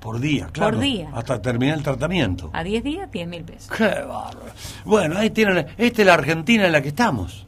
Por 0.00 0.18
día, 0.18 0.48
claro. 0.50 0.78
día. 0.78 1.10
Hasta 1.14 1.40
terminar 1.40 1.76
el 1.78 1.84
tratamiento. 1.84 2.50
A 2.52 2.64
10 2.64 2.82
días, 2.82 3.10
10 3.12 3.28
mil 3.28 3.44
pesos. 3.44 3.70
Qué 3.70 3.84
bárbaro. 3.84 4.52
Bueno, 4.84 5.18
ahí 5.18 5.30
tienen, 5.30 5.66
esta 5.76 6.02
es 6.02 6.06
la 6.06 6.14
Argentina 6.14 6.66
en 6.66 6.72
la 6.72 6.82
que 6.82 6.88
estamos. 6.88 7.46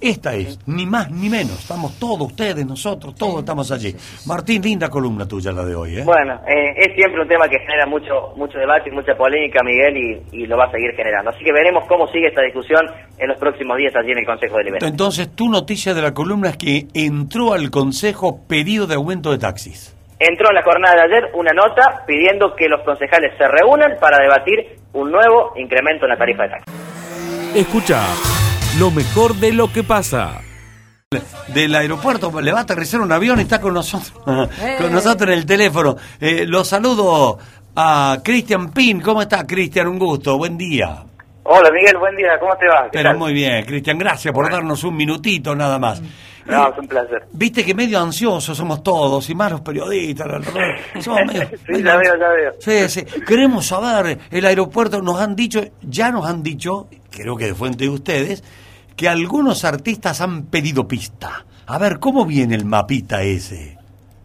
Esta 0.00 0.34
es, 0.34 0.58
ni 0.66 0.86
más 0.86 1.10
ni 1.10 1.28
menos. 1.28 1.58
Estamos 1.60 1.98
todos, 1.98 2.28
ustedes, 2.28 2.66
nosotros, 2.66 3.14
todos 3.14 3.40
estamos 3.40 3.70
allí. 3.72 3.94
Martín, 4.26 4.62
linda 4.62 4.88
columna 4.88 5.26
tuya 5.26 5.52
la 5.52 5.64
de 5.64 5.74
hoy, 5.74 5.98
¿eh? 5.98 6.04
Bueno, 6.04 6.34
eh, 6.46 6.74
es 6.76 6.94
siempre 6.94 7.22
un 7.22 7.28
tema 7.28 7.48
que 7.48 7.58
genera 7.60 7.86
mucho 7.86 8.32
mucho 8.36 8.58
debate 8.58 8.90
y 8.90 8.92
mucha 8.92 9.14
polémica, 9.16 9.62
Miguel, 9.62 9.96
y, 9.96 10.42
y 10.42 10.46
lo 10.46 10.56
va 10.56 10.64
a 10.64 10.70
seguir 10.70 10.92
generando. 10.94 11.30
Así 11.30 11.42
que 11.44 11.52
veremos 11.52 11.84
cómo 11.88 12.06
sigue 12.08 12.28
esta 12.28 12.42
discusión 12.42 12.80
en 13.18 13.28
los 13.28 13.38
próximos 13.38 13.76
días 13.78 13.94
allí 13.96 14.12
en 14.12 14.18
el 14.18 14.26
Consejo 14.26 14.58
Deliberante. 14.58 14.86
Entonces, 14.86 15.34
tu 15.34 15.48
noticia 15.48 15.94
de 15.94 16.02
la 16.02 16.12
columna 16.12 16.50
es 16.50 16.56
que 16.56 16.86
entró 16.94 17.52
al 17.52 17.70
Consejo 17.70 18.40
pedido 18.46 18.86
de 18.86 18.94
aumento 18.94 19.30
de 19.30 19.38
taxis. 19.38 19.94
Entró 20.18 20.48
en 20.48 20.54
la 20.54 20.62
jornada 20.62 20.94
de 20.94 21.02
ayer 21.02 21.30
una 21.34 21.52
nota 21.52 22.04
pidiendo 22.06 22.54
que 22.54 22.68
los 22.68 22.82
concejales 22.84 23.32
se 23.36 23.46
reúnan 23.48 23.96
para 24.00 24.18
debatir 24.18 24.78
un 24.94 25.10
nuevo 25.10 25.52
incremento 25.56 26.06
en 26.06 26.10
la 26.10 26.16
tarifa 26.16 26.42
de 26.44 26.48
taxi. 26.48 26.72
Escucha 27.54 28.00
lo 28.78 28.90
mejor 28.90 29.34
de 29.36 29.52
lo 29.52 29.72
que 29.72 29.82
pasa. 29.82 30.40
Del 31.48 31.74
aeropuerto 31.74 32.40
le 32.40 32.52
va 32.52 32.58
a 32.60 32.62
aterrizar 32.62 33.00
un 33.00 33.10
avión 33.12 33.38
y 33.38 33.42
está 33.42 33.60
con 33.60 33.72
nosotros, 33.72 34.12
con 34.78 34.92
nosotros 34.92 35.30
en 35.30 35.38
el 35.38 35.46
teléfono. 35.46 35.96
Eh, 36.20 36.44
lo 36.46 36.64
saludo 36.64 37.38
a 37.74 38.18
Cristian 38.22 38.72
Pin. 38.72 39.00
¿Cómo 39.00 39.22
está, 39.22 39.46
Cristian? 39.46 39.88
Un 39.88 39.98
gusto, 39.98 40.36
buen 40.36 40.58
día. 40.58 41.04
Hola 41.44 41.70
Miguel, 41.70 41.96
buen 41.96 42.16
día, 42.16 42.38
¿cómo 42.40 42.56
te 42.56 42.66
va? 42.66 42.84
¿Qué 42.84 42.90
Pero 42.98 43.10
tal? 43.10 43.18
muy 43.18 43.32
bien, 43.32 43.64
Cristian, 43.64 43.98
gracias 43.98 44.34
por 44.34 44.50
darnos 44.50 44.82
un 44.82 44.96
minutito 44.96 45.54
nada 45.54 45.78
más. 45.78 46.02
No, 46.46 46.68
es 46.70 46.78
un 46.78 46.86
placer. 46.88 47.24
Viste 47.32 47.64
que 47.64 47.74
medio 47.74 47.98
ansiosos 48.00 48.56
somos 48.56 48.82
todos, 48.82 49.28
y 49.30 49.34
más 49.34 49.50
los 49.52 49.60
periodistas. 49.62 50.44
somos 51.00 51.20
medio- 51.26 51.48
Sí, 51.66 51.82
ya 51.82 51.96
veo, 51.96 52.16
ya 52.16 52.28
veo. 52.28 52.52
Sí, 52.60 52.88
sí. 52.88 53.04
Queremos 53.26 53.66
saber, 53.66 54.18
el 54.30 54.44
aeropuerto 54.46 55.02
nos 55.02 55.20
han 55.20 55.34
dicho, 55.36 55.60
ya 55.82 56.10
nos 56.10 56.24
han 56.26 56.42
dicho, 56.42 56.88
creo 57.10 57.36
que 57.36 57.46
de 57.46 57.54
fuente 57.54 57.84
de 57.84 57.90
ustedes, 57.90 58.44
que 58.96 59.08
algunos 59.08 59.64
artistas 59.64 60.20
han 60.20 60.46
pedido 60.46 60.86
pista. 60.86 61.44
A 61.66 61.78
ver, 61.78 61.98
¿cómo 61.98 62.24
viene 62.24 62.54
el 62.54 62.64
mapita 62.64 63.22
ese? 63.22 63.76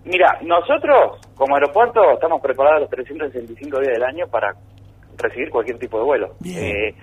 Mira, 0.06 0.38
nosotros 0.44 1.20
como 1.36 1.56
aeropuerto 1.56 2.00
estamos 2.14 2.42
preparados 2.42 2.82
los 2.82 2.90
365 2.90 3.80
días 3.80 3.94
del 3.94 4.04
año 4.04 4.28
para 4.28 4.54
recibir 5.18 5.50
cualquier 5.50 5.78
tipo 5.78 5.98
de 5.98 6.04
vuelo. 6.04 6.36
Eh, 6.46 6.96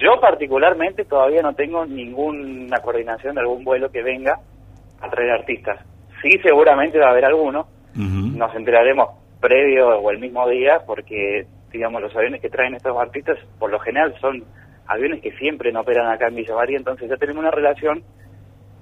yo 0.00 0.20
particularmente 0.20 1.04
todavía 1.06 1.42
no 1.42 1.54
tengo 1.54 1.84
ninguna 1.86 2.78
coordinación 2.80 3.34
de 3.34 3.40
algún 3.40 3.64
vuelo 3.64 3.90
que 3.90 4.02
venga 4.02 4.38
a 5.00 5.10
traer 5.10 5.30
artistas. 5.30 5.80
Sí, 6.22 6.30
seguramente 6.42 6.98
va 6.98 7.08
a 7.08 7.10
haber 7.10 7.24
alguno. 7.24 7.66
Nos 7.94 8.54
enteraremos 8.54 9.08
previo 9.40 9.88
o 10.00 10.10
el 10.10 10.18
mismo 10.18 10.46
día 10.48 10.80
porque, 10.86 11.46
digamos, 11.72 12.02
los 12.02 12.14
aviones 12.14 12.42
que 12.42 12.50
traen 12.50 12.74
estos 12.74 12.96
artistas 12.98 13.38
por 13.58 13.70
lo 13.70 13.78
general 13.78 14.14
son 14.20 14.44
aviones 14.86 15.22
que 15.22 15.32
siempre 15.32 15.72
no 15.72 15.80
operan 15.80 16.10
acá 16.12 16.28
en 16.28 16.36
Villa 16.36 16.54
María, 16.54 16.76
entonces 16.76 17.08
ya 17.08 17.16
tenemos 17.16 17.40
una 17.40 17.50
relación. 17.50 18.02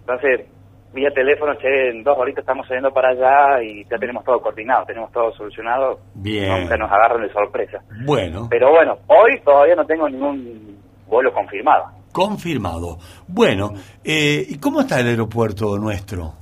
Entonces, 0.01 0.47
vía 0.93 1.11
teléfono, 1.11 1.55
che, 1.57 1.91
en 1.91 2.03
dos 2.03 2.17
horitas 2.19 2.43
estamos 2.43 2.67
saliendo 2.67 2.93
para 2.93 3.11
allá 3.11 3.63
y 3.63 3.85
ya 3.85 3.99
tenemos 3.99 4.25
todo 4.25 4.41
coordinado, 4.41 4.85
tenemos 4.87 5.11
todo 5.13 5.33
solucionado. 5.33 6.01
Bien. 6.15 6.63
Nunca 6.63 6.77
nos 6.77 6.91
agarran 6.91 7.23
de 7.23 7.33
sorpresa. 7.33 7.81
Bueno, 8.05 8.47
Pero 8.51 8.71
bueno, 8.71 8.99
hoy 9.07 9.41
todavía 9.45 9.75
no 9.77 9.85
tengo 9.87 10.09
ningún 10.09 10.79
vuelo 11.07 11.33
confirmado. 11.33 11.87
Confirmado. 12.15 12.99
Bueno, 13.27 13.73
eh, 14.05 14.47
¿y 14.49 14.59
cómo 14.59 14.83
está 14.83 15.01
el 15.01 15.09
aeropuerto 15.09 15.77
nuestro? 15.79 16.35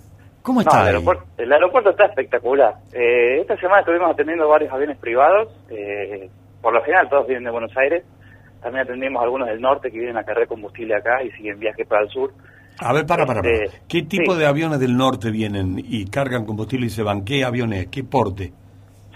¿Cómo 0.42 0.60
está? 0.60 0.76
No, 0.76 0.82
el, 0.82 0.88
aeropuerto, 0.88 1.24
el 1.38 1.52
aeropuerto 1.52 1.90
está 1.90 2.04
espectacular. 2.04 2.74
Eh, 2.92 3.40
esta 3.40 3.56
semana 3.56 3.80
estuvimos 3.80 4.10
atendiendo 4.10 4.46
varios 4.48 4.70
aviones 4.70 4.98
privados. 4.98 5.48
eh, 5.70 6.28
por 6.60 6.74
lo 6.74 6.82
general 6.82 7.08
todos 7.08 7.26
vienen 7.26 7.44
de 7.44 7.50
Buenos 7.50 7.76
Aires. 7.76 8.04
También 8.60 8.84
atendimos 8.84 9.22
algunos 9.22 9.48
del 9.48 9.60
norte 9.60 9.90
que 9.90 9.98
vienen 9.98 10.18
a 10.18 10.24
cargar 10.24 10.46
combustible 10.46 10.94
acá 10.94 11.22
y 11.22 11.30
siguen 11.32 11.58
viaje 11.58 11.84
para 11.84 12.02
el 12.02 12.10
sur. 12.10 12.32
A 12.78 12.92
ver, 12.92 13.06
para, 13.06 13.24
para, 13.26 13.40
para. 13.40 13.64
Este, 13.64 13.80
¿Qué 13.88 14.02
tipo 14.02 14.34
sí. 14.34 14.40
de 14.40 14.46
aviones 14.46 14.78
del 14.78 14.96
norte 14.96 15.30
vienen 15.30 15.76
y 15.78 16.04
cargan 16.06 16.44
combustible 16.44 16.86
y 16.86 16.90
se 16.90 17.02
van? 17.02 17.24
¿Qué 17.24 17.44
aviones? 17.44 17.88
¿Qué 17.88 18.04
porte? 18.04 18.52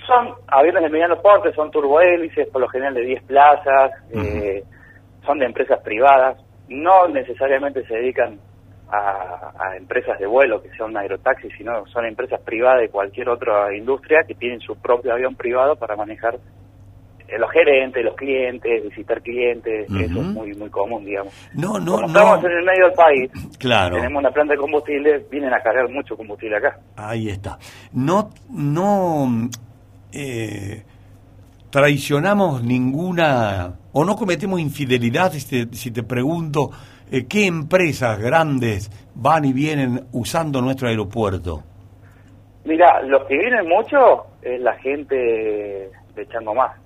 Son 0.07 0.35
aviones 0.49 0.83
de 0.83 0.89
mediano 0.89 1.21
porte, 1.21 1.53
son 1.53 1.71
turbohélices, 1.71 2.49
por 2.49 2.61
lo 2.61 2.69
general 2.69 2.95
de 2.95 3.03
10 3.03 3.23
plazas, 3.25 3.91
eh, 4.13 4.63
son 5.25 5.39
de 5.39 5.47
empresas 5.47 5.81
privadas, 5.83 6.39
no 6.69 7.09
necesariamente 7.09 7.87
se 7.87 7.95
dedican 7.95 8.39
a, 8.89 9.53
a 9.59 9.77
empresas 9.77 10.19
de 10.19 10.27
vuelo 10.27 10.63
que 10.63 10.71
sean 10.71 10.97
aerotaxis, 10.97 11.53
sino 11.57 11.87
son 11.87 12.07
empresas 12.07 12.41
privadas 12.41 12.83
de 12.83 12.89
cualquier 12.89 13.29
otra 13.29 13.75
industria 13.77 14.25
que 14.27 14.35
tienen 14.35 14.61
su 14.61 14.77
propio 14.77 15.13
avión 15.13 15.35
privado 15.35 15.77
para 15.77 15.97
manejar 15.97 16.39
los 17.39 17.51
gerentes, 17.51 18.05
los 18.05 18.15
clientes, 18.15 18.85
visitar 18.85 19.21
clientes, 19.21 19.91
eso 19.91 20.21
es 20.21 20.27
muy 20.27 20.55
muy 20.55 20.71
común, 20.71 21.05
digamos. 21.05 21.33
No, 21.55 21.79
no, 21.79 22.01
no. 22.01 22.07
Estamos 22.07 22.45
en 22.45 22.53
el 22.53 22.65
medio 22.65 22.87
del 22.87 22.95
país. 22.95 23.31
Claro. 23.59 23.97
Tenemos 23.97 24.21
una 24.21 24.31
planta 24.31 24.53
de 24.53 24.59
combustible, 24.59 25.27
vienen 25.31 25.53
a 25.53 25.61
cargar 25.61 25.89
mucho 25.89 26.17
combustible 26.17 26.57
acá. 26.57 26.79
Ahí 26.97 27.29
está. 27.29 27.59
No, 27.93 28.31
no 28.49 29.49
eh, 30.13 30.85
traicionamos 31.71 32.63
ninguna 32.63 33.75
o 33.93 34.05
no 34.05 34.17
cometemos 34.17 34.61
infidelidad 34.61 35.33
si 35.33 35.67
te, 35.67 35.77
si 35.77 35.91
te 35.91 36.03
pregunto 36.03 36.71
eh, 37.11 37.27
qué 37.29 37.47
empresas 37.47 38.19
grandes 38.19 38.91
van 39.15 39.45
y 39.45 39.53
vienen 39.53 40.07
usando 40.13 40.61
nuestro 40.61 40.89
aeropuerto. 40.89 41.63
Mira, 42.65 43.01
los 43.03 43.25
que 43.27 43.39
vienen 43.39 43.69
mucho 43.69 44.27
es 44.43 44.61
la 44.61 44.75
gente 44.79 45.15
de 45.15 46.27
Chango 46.29 46.55
Más. 46.55 46.77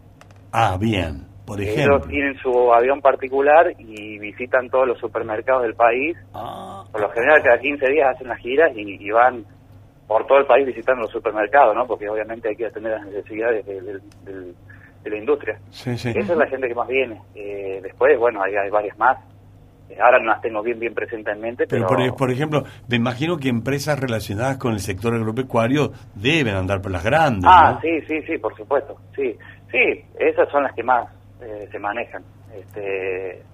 Ah, 0.52 0.76
bien, 0.78 1.26
por 1.46 1.60
ejemplo. 1.60 1.96
Ellos 1.96 2.08
tienen 2.08 2.36
su 2.36 2.72
avión 2.72 3.00
particular 3.00 3.72
y 3.78 4.18
visitan 4.18 4.68
todos 4.68 4.86
los 4.86 4.98
supermercados 4.98 5.62
del 5.62 5.74
país. 5.74 6.16
Ah. 6.34 6.84
Por 6.92 7.00
lo 7.00 7.08
general, 7.10 7.42
cada 7.42 7.58
15 7.58 7.86
días 7.90 8.14
hacen 8.14 8.28
las 8.28 8.38
giras 8.40 8.72
y, 8.74 9.10
van 9.10 9.44
por 10.10 10.26
todo 10.26 10.38
el 10.38 10.46
país 10.46 10.66
visitando 10.66 11.02
los 11.02 11.12
supermercados, 11.12 11.72
¿no? 11.72 11.86
Porque 11.86 12.08
obviamente 12.08 12.48
hay 12.48 12.56
que 12.56 12.66
atender 12.66 12.90
las 12.98 13.06
necesidades 13.06 13.64
de, 13.64 14.00
la 15.08 15.16
industria. 15.16 15.56
Sí, 15.70 15.96
sí. 15.96 16.08
Esa 16.08 16.32
es 16.32 16.36
la 16.36 16.48
gente 16.48 16.66
que 16.66 16.74
más 16.74 16.88
viene. 16.88 17.22
Eh, 17.36 17.78
después, 17.80 18.18
bueno, 18.18 18.42
hay, 18.42 18.56
hay 18.56 18.70
varias 18.70 18.98
más. 18.98 19.18
Eh, 19.88 19.96
ahora 20.02 20.18
no 20.18 20.32
las 20.32 20.40
tengo 20.40 20.64
bien 20.64 20.80
bien 20.80 20.94
presentes 20.94 21.32
en 21.32 21.40
mente, 21.40 21.64
pero... 21.68 21.86
Por, 21.86 22.16
por, 22.16 22.30
ejemplo, 22.32 22.64
me 22.88 22.96
imagino 22.96 23.36
que 23.36 23.50
empresas 23.50 24.00
relacionadas 24.00 24.58
con 24.58 24.72
el 24.72 24.80
sector 24.80 25.14
agropecuario 25.14 25.92
deben 26.16 26.56
andar 26.56 26.82
por 26.82 26.90
las 26.90 27.04
grandes, 27.04 27.48
Ah, 27.48 27.78
sí, 27.80 28.00
sí, 28.08 28.20
sí, 28.22 28.36
por 28.36 28.56
supuesto, 28.56 28.96
sí. 29.14 29.38
Sí, 29.70 30.04
esas 30.18 30.50
son 30.50 30.64
las 30.64 30.74
que 30.74 30.82
más 30.82 31.08
eh, 31.40 31.68
se 31.70 31.78
manejan. 31.78 32.24
Este... 32.52 33.44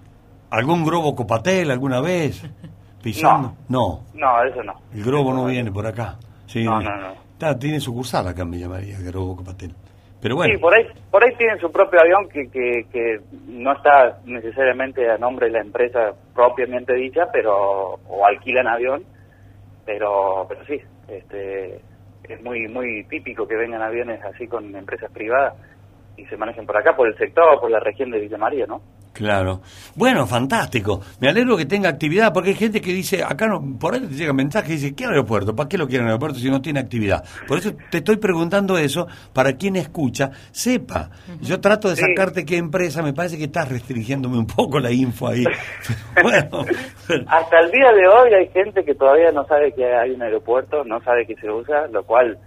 ¿Algún 0.49 0.87
globo 0.87 1.15
copatel 1.15 1.71
alguna 1.71 2.01
vez? 2.01 2.43
¿Pisando? 3.03 3.55
No. 3.69 4.07
No, 4.15 4.43
eso 4.43 4.63
no. 4.63 4.73
El 4.95 5.05
globo 5.05 5.35
no, 5.35 5.45
viene 5.45 5.71
por 5.71 5.87
acá. 5.87 6.17
Sí, 6.47 6.65
no, 6.65 6.81
no, 6.81 6.97
no. 7.39 7.59
tiene 7.59 7.81
sucursal 7.81 8.29
acá 8.29 8.43
en 8.43 8.51
Villa 8.51 8.69
María, 8.69 8.99
globo 9.01 9.37
copatel. 9.37 9.75
Pero 10.21 10.37
bueno. 10.37 10.55
Sí, 10.55 10.61
por 10.61 10.75
ahí, 10.75 10.87
por 11.11 11.23
ahí 11.23 11.35
tienen 11.37 11.59
su 11.61 11.71
propio 11.71 12.01
avión 12.01 12.29
que, 12.29 12.49
que, 12.49 12.87
que 12.91 13.21
no 13.47 13.73
está 13.73 14.19
necesariamente 14.25 15.09
a 15.11 15.19
nombre 15.19 15.47
de 15.47 15.53
la 15.53 15.61
empresa 15.61 16.15
propiamente 16.35 16.95
dicha, 16.95 17.29
pero 17.33 17.99
o 18.09 18.27
alquilan 18.27 18.67
avión, 18.67 19.05
pero 19.85 20.47
pero 20.49 20.65
sí, 20.65 20.81
este 21.09 21.81
es 22.25 22.43
muy 22.43 22.67
muy 22.69 23.05
típico 23.05 23.47
que 23.47 23.57
vengan 23.57 23.83
aviones 23.83 24.21
así 24.25 24.49
con 24.49 24.75
empresas 24.75 25.11
privadas 25.13 25.55
y 26.17 26.25
se 26.27 26.37
manejen 26.37 26.67
por 26.67 26.77
acá, 26.77 26.97
por 26.97 27.09
el 27.09 27.17
sector, 27.17 27.61
por 27.61 27.71
la 27.71 27.81
región 27.81 28.11
de 28.11 28.21
Villa 28.21 28.39
María, 28.39 28.67
¿no? 28.67 28.81
Claro. 29.13 29.61
Bueno, 29.95 30.27
fantástico. 30.27 31.01
Me 31.21 31.29
alegro 31.29 31.57
que 31.57 31.65
tenga 31.65 31.89
actividad, 31.89 32.35
porque 32.35 32.51
hay 32.51 32.55
gente 32.55 32.83
que 32.83 32.93
dice, 32.93 33.23
acá 33.25 33.47
no, 33.47 33.79
por 33.81 33.95
ahí 33.95 34.01
te 34.01 34.15
llega 34.15 34.35
mensaje 34.35 34.73
y 34.73 34.77
dice, 34.77 34.95
¿qué 34.95 35.07
aeropuerto? 35.07 35.57
¿Para 35.57 35.69
qué 35.69 35.79
lo 35.79 35.87
quieren 35.87 36.07
aeropuerto 36.07 36.39
si 36.39 36.51
no 36.51 36.61
tiene 36.61 36.81
actividad? 36.81 37.25
Por 37.49 37.59
eso 37.59 37.73
te 37.91 37.99
estoy 37.99 38.19
preguntando 38.19 38.77
eso, 38.77 39.07
para 39.33 39.55
quien 39.55 39.77
escucha, 39.77 40.31
sepa. 40.51 41.09
Yo 41.41 41.61
trato 41.61 41.89
de 41.89 41.97
sacarte 41.97 42.45
qué 42.45 42.59
empresa, 42.59 43.03
me 43.03 43.15
parece 43.15 43.39
que 43.39 43.45
estás 43.45 43.71
restringiéndome 43.71 44.37
un 44.37 44.47
poco 44.47 44.79
la 44.79 44.93
info 44.93 45.29
ahí. 45.29 45.45
bueno. 46.23 46.67
Hasta 47.27 47.61
el 47.61 47.71
día 47.71 47.93
de 47.93 48.09
hoy 48.09 48.35
hay 48.35 48.49
gente 48.49 48.85
que 48.85 48.95
todavía 48.95 49.33
no 49.33 49.47
sabe 49.47 49.73
que 49.73 49.85
hay 49.85 50.11
un 50.11 50.23
aeropuerto, 50.23 50.85
no 50.85 51.01
sabe 51.01 51.27
que 51.27 51.37
se 51.37 51.51
usa, 51.51 51.87
lo 51.91 52.05
cual 52.05 52.39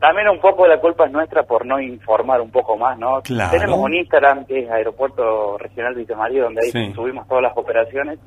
también 0.00 0.28
un 0.28 0.40
poco 0.40 0.66
la 0.66 0.80
culpa 0.80 1.04
es 1.04 1.12
nuestra 1.12 1.42
por 1.42 1.66
no 1.66 1.78
informar 1.78 2.40
un 2.40 2.50
poco 2.50 2.76
más, 2.76 2.98
¿no? 2.98 3.20
Tenemos 3.50 3.78
un 3.78 3.94
Instagram 3.94 4.46
que 4.46 4.60
es 4.60 4.70
Aeropuerto 4.70 5.58
Regional 5.58 5.94
de 5.94 6.16
María, 6.16 6.44
donde 6.44 6.62
ahí 6.64 6.92
subimos 6.94 7.28
todas 7.28 7.42
las 7.42 7.56
operaciones. 7.56 8.18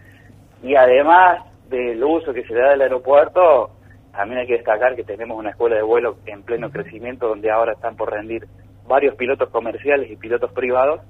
Y 0.61 0.75
además 0.75 1.43
del 1.69 2.01
uso 2.03 2.31
que 2.31 2.43
se 2.43 2.53
le 2.53 2.61
da 2.61 2.69
del 2.69 2.83
aeropuerto, 2.83 3.71
también 4.11 4.41
hay 4.41 4.47
que 4.47 4.53
destacar 4.53 4.95
que 4.95 5.03
tenemos 5.03 5.37
una 5.37 5.49
escuela 5.49 5.75
de 5.75 5.81
vuelo 5.81 6.17
en 6.27 6.43
pleno 6.43 6.69
crecimiento, 6.69 7.27
donde 7.27 7.49
ahora 7.49 7.73
están 7.73 7.95
por 7.95 8.11
rendir 8.11 8.45
varios 8.87 9.15
pilotos 9.15 9.49
comerciales 9.49 10.11
y 10.11 10.15
pilotos 10.15 10.51
privados. 10.51 11.01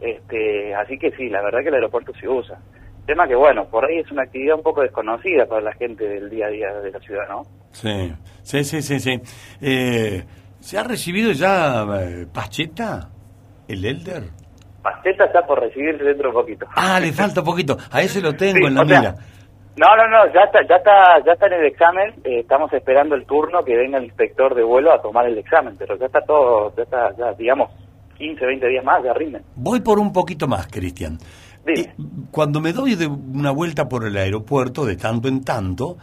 Este, 0.00 0.74
así 0.74 0.98
que 0.98 1.10
sí, 1.12 1.28
la 1.28 1.42
verdad 1.42 1.60
que 1.62 1.68
el 1.68 1.74
aeropuerto 1.74 2.12
se 2.14 2.26
usa. 2.26 2.58
Tema 3.08 3.26
que, 3.26 3.34
bueno, 3.34 3.64
por 3.70 3.86
ahí 3.86 4.00
es 4.00 4.12
una 4.12 4.24
actividad 4.24 4.56
un 4.56 4.62
poco 4.62 4.82
desconocida 4.82 5.46
para 5.46 5.62
la 5.62 5.72
gente 5.72 6.06
del 6.06 6.28
día 6.28 6.44
a 6.44 6.50
día 6.50 6.74
de 6.74 6.90
la 6.90 6.98
ciudad, 6.98 7.26
¿no? 7.26 7.42
Sí, 7.70 8.12
sí, 8.42 8.62
sí, 8.64 8.82
sí. 8.82 9.00
sí. 9.00 9.20
Eh, 9.62 10.22
¿Se 10.60 10.76
ha 10.76 10.84
recibido 10.84 11.32
ya 11.32 11.86
eh, 12.02 12.26
Pacheta, 12.30 13.08
el 13.66 13.82
Elder? 13.82 14.24
Pacheta 14.82 15.24
está 15.24 15.40
por 15.46 15.58
recibir 15.58 15.96
dentro 15.96 16.28
de 16.28 16.34
poquito. 16.34 16.66
Ah, 16.76 17.00
le 17.00 17.10
falta 17.12 17.42
poquito. 17.42 17.78
A 17.90 18.02
ese 18.02 18.20
lo 18.20 18.34
tengo 18.34 18.68
en 18.68 18.74
la 18.74 18.84
mira. 18.84 19.14
no, 19.78 19.96
no, 19.96 20.06
no, 20.06 20.30
ya 20.34 20.42
está, 20.42 20.58
ya 20.68 20.76
está, 20.76 21.24
ya 21.24 21.32
está 21.32 21.46
en 21.46 21.52
el 21.54 21.64
examen. 21.64 22.10
Eh, 22.24 22.40
estamos 22.40 22.70
esperando 22.74 23.14
el 23.14 23.24
turno 23.24 23.64
que 23.64 23.74
venga 23.74 23.96
el 23.96 24.04
inspector 24.04 24.54
de 24.54 24.64
vuelo 24.64 24.92
a 24.92 25.00
tomar 25.00 25.24
el 25.24 25.38
examen, 25.38 25.76
pero 25.78 25.96
ya 25.96 26.04
está 26.04 26.20
todo, 26.26 26.74
ya 26.76 26.82
está, 26.82 27.16
ya 27.16 27.32
digamos, 27.32 27.70
15, 28.18 28.44
20 28.44 28.68
días 28.68 28.84
más, 28.84 29.02
ya 29.02 29.14
rinden. 29.14 29.44
Voy 29.56 29.80
por 29.80 29.98
un 29.98 30.12
poquito 30.12 30.46
más, 30.46 30.66
Cristian 30.66 31.16
cuando 32.30 32.60
me 32.60 32.72
doy 32.72 32.94
de 32.94 33.06
una 33.06 33.50
vuelta 33.50 33.88
por 33.88 34.06
el 34.06 34.16
aeropuerto 34.16 34.84
de 34.84 34.96
tanto 34.96 35.28
en 35.28 35.44
tanto, 35.44 35.96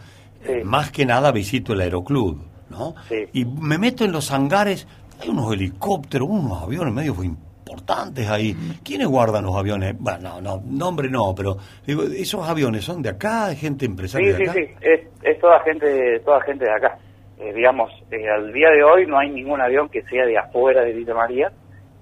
eh, 0.44 0.62
más 0.64 0.90
que 0.90 1.06
nada 1.06 1.32
visito 1.32 1.72
el 1.72 1.80
aeroclub, 1.80 2.42
¿no? 2.70 2.94
Y 3.32 3.44
me 3.44 3.78
meto 3.78 4.04
en 4.04 4.12
los 4.12 4.30
hangares, 4.32 4.86
hay 5.20 5.28
unos 5.28 5.52
helicópteros, 5.52 6.28
unos 6.28 6.62
aviones 6.62 6.92
medio 6.92 7.14
importantes 7.22 8.28
ahí. 8.28 8.54
¿Quiénes 8.84 9.08
guardan 9.08 9.44
los 9.44 9.56
aviones? 9.56 9.96
Bueno, 9.98 10.40
no, 10.40 10.40
no, 10.40 10.62
nombre 10.64 11.08
no, 11.10 11.34
pero 11.34 11.56
digo, 11.86 12.02
esos 12.04 12.48
aviones 12.48 12.84
son 12.84 13.02
de 13.02 13.10
acá, 13.10 13.46
¿Hay 13.46 13.56
gente 13.56 13.86
empresaria 13.86 14.36
sí, 14.36 14.42
de 14.42 14.50
acá. 14.50 14.52
Sí, 14.52 14.66
sí, 14.66 14.74
es, 14.80 15.00
es 15.22 15.40
toda 15.40 15.60
gente, 15.60 16.20
toda 16.20 16.40
gente 16.42 16.64
de 16.64 16.72
acá. 16.72 16.98
Eh, 17.38 17.52
digamos, 17.52 17.90
eh, 18.10 18.28
al 18.28 18.52
día 18.52 18.70
de 18.70 18.82
hoy 18.82 19.06
no 19.06 19.18
hay 19.18 19.30
ningún 19.30 19.60
avión 19.60 19.88
que 19.90 20.02
sea 20.02 20.24
de 20.24 20.38
afuera 20.38 20.82
de 20.82 20.92
Villa 20.92 21.14
María 21.14 21.52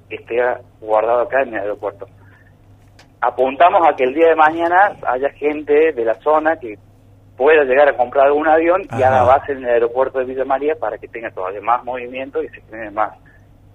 que 0.08 0.16
esté 0.16 0.36
guardado 0.80 1.22
acá 1.22 1.42
en 1.42 1.54
el 1.54 1.60
aeropuerto 1.60 2.06
apuntamos 3.26 3.80
a 3.88 3.96
que 3.96 4.04
el 4.04 4.14
día 4.14 4.28
de 4.28 4.36
mañana 4.36 4.96
haya 5.06 5.30
gente 5.30 5.92
de 5.92 6.04
la 6.04 6.14
zona 6.20 6.56
que 6.56 6.78
pueda 7.36 7.64
llegar 7.64 7.88
a 7.88 7.96
comprar 7.96 8.30
un 8.32 8.46
avión 8.46 8.82
y 8.82 9.02
haga 9.02 9.22
base 9.22 9.52
en 9.52 9.64
el 9.64 9.70
aeropuerto 9.70 10.18
de 10.18 10.26
Villa 10.26 10.44
María 10.44 10.74
para 10.78 10.98
que 10.98 11.08
tenga 11.08 11.30
todavía 11.30 11.60
más 11.62 11.82
movimiento 11.84 12.42
y 12.42 12.48
se 12.48 12.60
generen 12.62 12.94
más, 12.94 13.12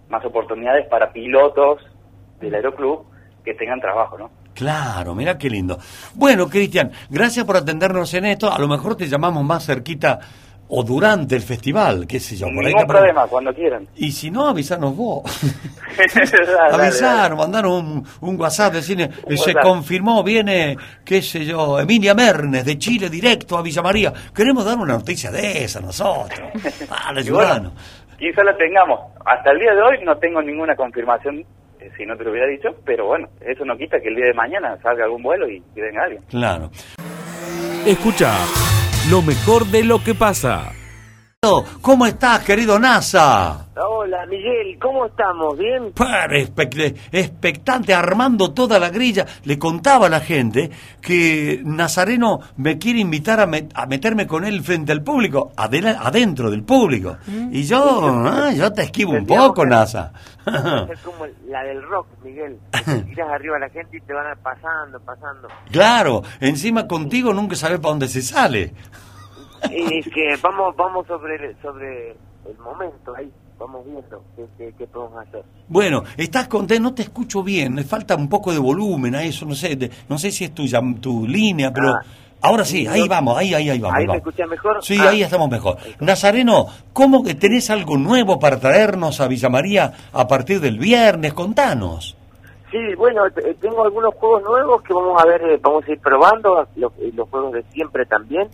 más 0.08 0.24
oportunidades 0.24 0.88
para 0.88 1.12
pilotos 1.12 1.82
del 2.40 2.56
aeroclub 2.56 3.06
que 3.44 3.54
tengan 3.56 3.82
trabajo, 3.82 4.18
¿no? 4.18 4.30
Claro, 4.54 5.16
mira 5.16 5.38
qué 5.38 5.50
lindo. 5.50 5.78
Bueno, 6.14 6.48
Cristian, 6.48 6.92
gracias 7.10 7.46
por 7.46 7.58
atendernos 7.58 8.14
en 8.14 8.26
esto. 8.26 8.52
A 8.52 8.60
lo 8.60 8.68
mejor 8.68 8.96
te 8.96 9.08
llamamos 9.08 9.44
más 9.44 9.66
cerquita 9.66 10.20
o 10.70 10.84
durante 10.84 11.36
el 11.36 11.42
festival, 11.42 12.06
qué 12.08 12.20
sé 12.20 12.36
yo. 12.36 12.46
Por 12.48 12.64
Ningún 12.64 12.86
problema, 12.86 13.28
cuando 13.28 13.54
quieran. 13.54 13.88
Y 13.96 14.12
si 14.12 14.30
no, 14.30 14.48
avisanos 14.48 14.96
vos. 14.96 15.24
Avisar, 16.72 17.36
mandanos 17.36 17.82
un, 17.82 18.06
un, 18.22 18.40
WhatsApp, 18.40 18.74
decirle, 18.74 19.10
se 19.36 19.54
confirmó, 19.56 20.24
viene, 20.24 20.78
qué 21.04 21.22
sé 21.22 21.44
yo, 21.44 21.80
Emilia 21.80 22.14
Mernes 22.14 22.66
de 22.66 22.78
Chile 22.78 23.10
directo 23.10 23.58
a 23.58 23.64
Villa 23.64 23.82
María. 23.82 24.14
Queremos 24.34 24.64
dar 24.64 24.78
una 24.78 24.94
noticia 24.94 25.32
de 25.32 25.64
esa 25.64 25.82
nosotros. 25.82 26.40
Vale, 26.90 27.32
bueno, 27.32 27.74
quizá 28.18 28.44
la 28.44 28.56
tengamos. 28.56 29.00
Hasta 29.26 29.52
el 29.52 29.60
día 29.60 29.74
de 29.74 29.82
hoy 29.82 30.06
no 30.06 30.18
tengo 30.18 30.42
ninguna 30.42 30.76
confirmación 30.76 31.44
eh, 31.80 31.92
si 31.98 32.06
no 32.06 32.16
te 32.16 32.24
lo 32.24 32.32
hubiera 32.32 32.48
dicho, 32.48 32.70
pero 32.86 33.08
bueno, 33.08 33.28
eso 33.42 33.66
no 33.66 33.76
quita 33.76 34.00
que 34.00 34.10
el 34.10 34.16
día 34.16 34.28
de 34.28 34.34
mañana 34.34 34.78
salga 34.84 35.06
algún 35.06 35.24
vuelo 35.24 35.50
y, 35.50 35.64
y 35.76 35.82
venga 35.82 36.04
alguien. 36.04 36.22
Claro. 36.30 36.70
Escucha 37.86 38.32
lo 39.10 39.24
mejor 39.24 39.66
de 39.66 39.84
lo 39.84 40.04
que 40.04 40.14
pasa. 40.14 40.74
¿Cómo 41.42 42.06
estás, 42.06 42.44
querido 42.44 42.78
NASA? 42.78 43.68
Hola, 43.78 44.26
Miguel, 44.26 44.78
¿cómo 44.78 45.06
estamos? 45.06 45.58
¿Bien? 45.58 45.94
expectante, 47.14 47.94
armando 47.94 48.54
toda 48.54 48.78
la 48.78 48.90
grilla. 48.90 49.26
Le 49.46 49.58
contaba 49.58 50.08
a 50.08 50.10
la 50.10 50.20
gente 50.20 50.70
que 51.00 51.62
Nazareno 51.64 52.42
me 52.58 52.78
quiere 52.78 53.00
invitar 53.00 53.40
a, 53.40 53.86
meterme 53.86 54.28
con 54.28 54.44
él 54.44 54.62
frente 54.64 54.92
al 54.92 55.02
público, 55.02 55.54
adentro 55.56 56.52
del 56.52 56.64
público. 56.64 57.16
Mm. 57.26 57.54
Y 57.54 57.64
yo, 57.64 58.02
ah, 58.28 58.52
yo 58.52 58.74
te 58.74 58.82
esquivo 58.82 59.14
un 59.14 59.26
poco, 59.26 59.66
NASA. 59.66 60.12
Es 60.92 61.00
como 61.00 61.26
la 61.48 61.64
del 61.64 61.82
rock, 61.84 62.08
Miguel. 62.22 62.60
Tiras 63.06 63.30
arriba 63.32 63.56
a 63.56 63.60
la 63.60 63.70
gente 63.70 63.96
y 63.96 64.02
te 64.02 64.12
van 64.12 64.38
pasando, 64.44 65.00
pasando. 65.00 65.48
Claro, 65.72 66.22
encima 66.42 66.86
contigo 66.86 67.34
nunca 67.34 67.56
sabes 67.56 67.80
para 67.80 67.92
dónde 67.92 68.10
se 68.10 68.22
sale. 68.22 68.74
Y 69.72 70.02
que 70.10 70.36
vamos, 70.42 70.76
vamos 70.76 71.08
sobre, 71.08 71.56
sobre 71.62 72.12
el 72.12 72.58
momento 72.64 73.16
ahí 73.16 73.32
vamos 73.60 73.86
viendo 73.86 74.24
qué, 74.58 74.88
podemos 74.88 75.28
hacer. 75.28 75.44
Bueno, 75.68 76.04
estás 76.18 76.48
contento, 76.48 76.84
no 76.84 76.96
te 76.96 77.04
escucho 77.04 77.44
bien, 77.44 77.76
le 77.76 77.84
falta 77.84 78.16
un 78.16 78.30
poco 78.30 78.54
de 78.54 78.60
volumen 78.60 79.16
a 79.16 79.24
eso, 79.24 79.46
no 79.46 79.54
sé, 79.54 79.78
no 80.08 80.18
sé 80.18 80.32
si 80.32 80.46
es 80.46 80.56
tu, 80.56 80.66
tu 81.02 81.28
línea, 81.28 81.72
pero... 81.72 81.90
Ah, 81.90 82.02
Ahora 82.42 82.64
sí, 82.64 82.88
ahí 82.88 83.06
vamos, 83.06 83.38
ahí, 83.38 83.54
ahí, 83.54 83.70
ahí 83.70 83.80
vamos. 83.80 83.98
¿Ahí 83.98 84.08
me 84.08 84.16
escuchás 84.16 84.48
mejor? 84.48 84.82
Sí, 84.82 84.98
ahí 84.98 85.24
estamos 85.24 85.50
mejor. 85.50 85.76
Nazareno, 86.00 86.68
¿cómo 86.94 87.22
que 87.22 87.36
tenés 87.36 87.70
algo 87.70 87.98
nuevo 87.98 88.40
para 88.40 88.58
traernos 88.62 89.20
a 89.20 89.28
Villa 89.28 89.50
María 89.50 89.92
a 90.14 90.26
partir 90.26 90.62
del 90.62 90.80
viernes? 90.80 91.34
Contanos. 91.34 92.16
Sí, 92.72 92.78
bueno, 92.98 93.24
tengo 93.60 93.84
algunos 93.84 94.14
juegos 94.16 94.44
nuevos 94.44 94.82
que 94.84 94.94
vamos 94.94 95.22
a 95.22 95.26
ver, 95.26 95.42
eh, 95.42 95.60
vamos 95.62 95.84
a 95.86 95.92
ir 95.92 96.00
probando, 96.00 96.66
los, 96.78 96.94
los 97.14 97.30
juegos 97.30 97.52
de 97.52 97.64
siempre 97.74 98.06
también, 98.06 98.48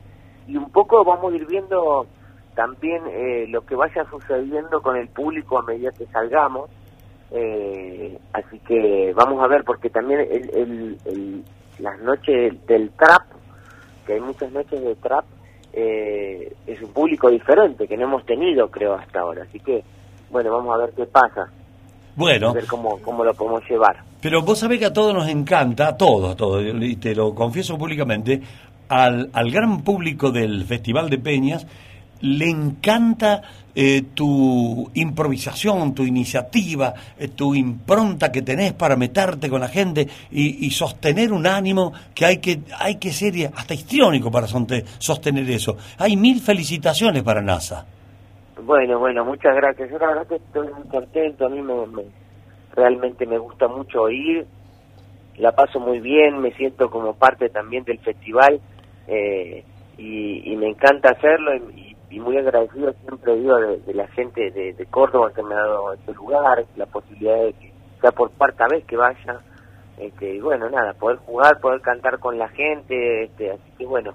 y 0.47 0.57
un 0.57 0.69
poco 0.69 1.03
vamos 1.03 1.33
a 1.33 1.35
ir 1.35 1.45
viendo 1.45 2.05
también 2.55 3.03
eh, 3.07 3.45
lo 3.49 3.65
que 3.65 3.75
vaya 3.75 4.05
sucediendo 4.09 4.81
con 4.81 4.95
el 4.95 5.07
público 5.09 5.57
a 5.57 5.63
medida 5.63 5.91
que 5.91 6.05
salgamos. 6.07 6.69
Eh, 7.31 8.17
así 8.33 8.59
que 8.59 9.13
vamos 9.15 9.43
a 9.43 9.47
ver, 9.47 9.63
porque 9.63 9.89
también 9.89 10.21
el, 10.21 10.97
el, 11.05 11.43
las 11.79 11.99
noches 11.99 12.65
del 12.65 12.91
trap, 12.91 13.23
que 14.05 14.13
hay 14.13 14.21
muchas 14.21 14.51
noches 14.51 14.81
de 14.81 14.95
trap, 14.95 15.25
eh, 15.73 16.55
es 16.65 16.81
un 16.81 16.93
público 16.93 17.29
diferente 17.29 17.87
que 17.87 17.97
no 17.97 18.05
hemos 18.05 18.25
tenido, 18.25 18.69
creo, 18.69 18.93
hasta 18.93 19.19
ahora. 19.19 19.43
Así 19.43 19.59
que, 19.59 19.83
bueno, 20.29 20.51
vamos 20.51 20.73
a 20.73 20.85
ver 20.85 20.93
qué 20.95 21.05
pasa. 21.05 21.51
Bueno. 22.15 22.51
A 22.51 22.53
ver 22.53 22.65
cómo, 22.67 23.01
cómo 23.01 23.25
lo 23.25 23.33
podemos 23.33 23.61
llevar. 23.69 23.97
Pero 24.21 24.41
vos 24.41 24.59
sabés 24.59 24.79
que 24.79 24.85
a 24.85 24.93
todos 24.93 25.13
nos 25.13 25.27
encanta, 25.27 25.89
a 25.89 25.97
todos, 25.97 26.31
a 26.31 26.35
todos, 26.35 26.63
y 26.63 26.95
te 26.95 27.13
lo 27.13 27.35
confieso 27.35 27.77
públicamente, 27.77 28.41
al, 28.89 29.29
al 29.33 29.51
gran 29.51 29.81
público 29.81 30.31
del 30.31 30.65
Festival 30.65 31.09
de 31.09 31.17
Peñas, 31.17 31.67
le 32.21 32.49
encanta 32.49 33.41
eh, 33.77 34.03
tu 34.13 34.89
improvisación, 34.93 35.93
tu 35.93 36.03
iniciativa, 36.03 36.93
eh, 37.19 37.27
tu 37.27 37.53
impronta 37.53 38.31
que 38.31 38.41
tenés 38.41 38.71
para 38.73 38.95
meterte 38.95 39.49
con 39.49 39.59
la 39.59 39.67
gente 39.67 40.07
y, 40.31 40.69
sostener 40.71 41.33
un 41.33 41.45
ánimo 41.45 41.91
que 42.13 42.25
hay 42.25 42.37
que, 42.37 42.59
hay 42.79 42.95
que 42.95 43.11
ser 43.11 43.33
hasta 43.53 43.73
histriónico 43.73 44.31
para 44.31 44.47
sostener 44.47 45.49
eso. 45.49 45.75
Hay 45.97 46.15
mil 46.15 46.39
felicitaciones 46.39 47.21
para 47.23 47.41
NASA. 47.41 47.85
Bueno, 48.63 48.99
bueno, 48.99 49.25
muchas 49.25 49.55
gracias. 49.55 49.89
Yo 49.91 49.97
la 49.99 50.07
verdad 50.07 50.27
que 50.27 50.35
estoy 50.35 50.69
muy 50.73 50.87
contento, 50.87 51.45
a 51.45 51.49
mí 51.49 51.61
me, 51.61 51.73
realmente 52.73 53.25
me 53.25 53.37
gusta 53.37 53.67
mucho 53.67 54.03
oír, 54.03 54.45
la 55.37 55.51
paso 55.51 55.79
muy 55.81 55.99
bien, 55.99 56.39
me 56.39 56.51
siento 56.53 56.89
como 56.89 57.13
parte 57.13 57.49
también 57.49 57.83
del 57.83 57.99
festival 57.99 58.61
eh, 59.07 59.63
y, 59.97 60.55
me 60.55 60.69
encanta 60.69 61.09
hacerlo 61.09 61.55
y, 61.55 61.95
y 62.15 62.19
muy 62.19 62.37
agradecido 62.37 62.93
siempre 63.01 63.35
digo 63.35 63.57
de, 63.57 63.93
la 63.93 64.07
gente 64.07 64.49
de, 64.51 64.85
Córdoba 64.89 65.31
que 65.35 65.43
me 65.43 65.53
ha 65.53 65.59
dado 65.59 65.93
este 65.93 66.13
lugar, 66.13 66.63
la 66.77 66.85
posibilidad 66.85 67.43
de 67.43 67.53
que 67.53 67.73
sea 67.99 68.11
por 68.11 68.31
cuarta 68.31 68.67
vez 68.69 68.85
que 68.85 68.95
vaya, 68.95 69.41
este, 69.97 70.35
y 70.35 70.39
bueno, 70.39 70.69
nada, 70.69 70.93
poder 70.93 71.17
jugar, 71.17 71.59
poder 71.59 71.81
cantar 71.81 72.19
con 72.19 72.37
la 72.37 72.47
gente, 72.49 73.23
este, 73.23 73.51
así 73.51 73.71
que 73.77 73.85
bueno, 73.85 74.13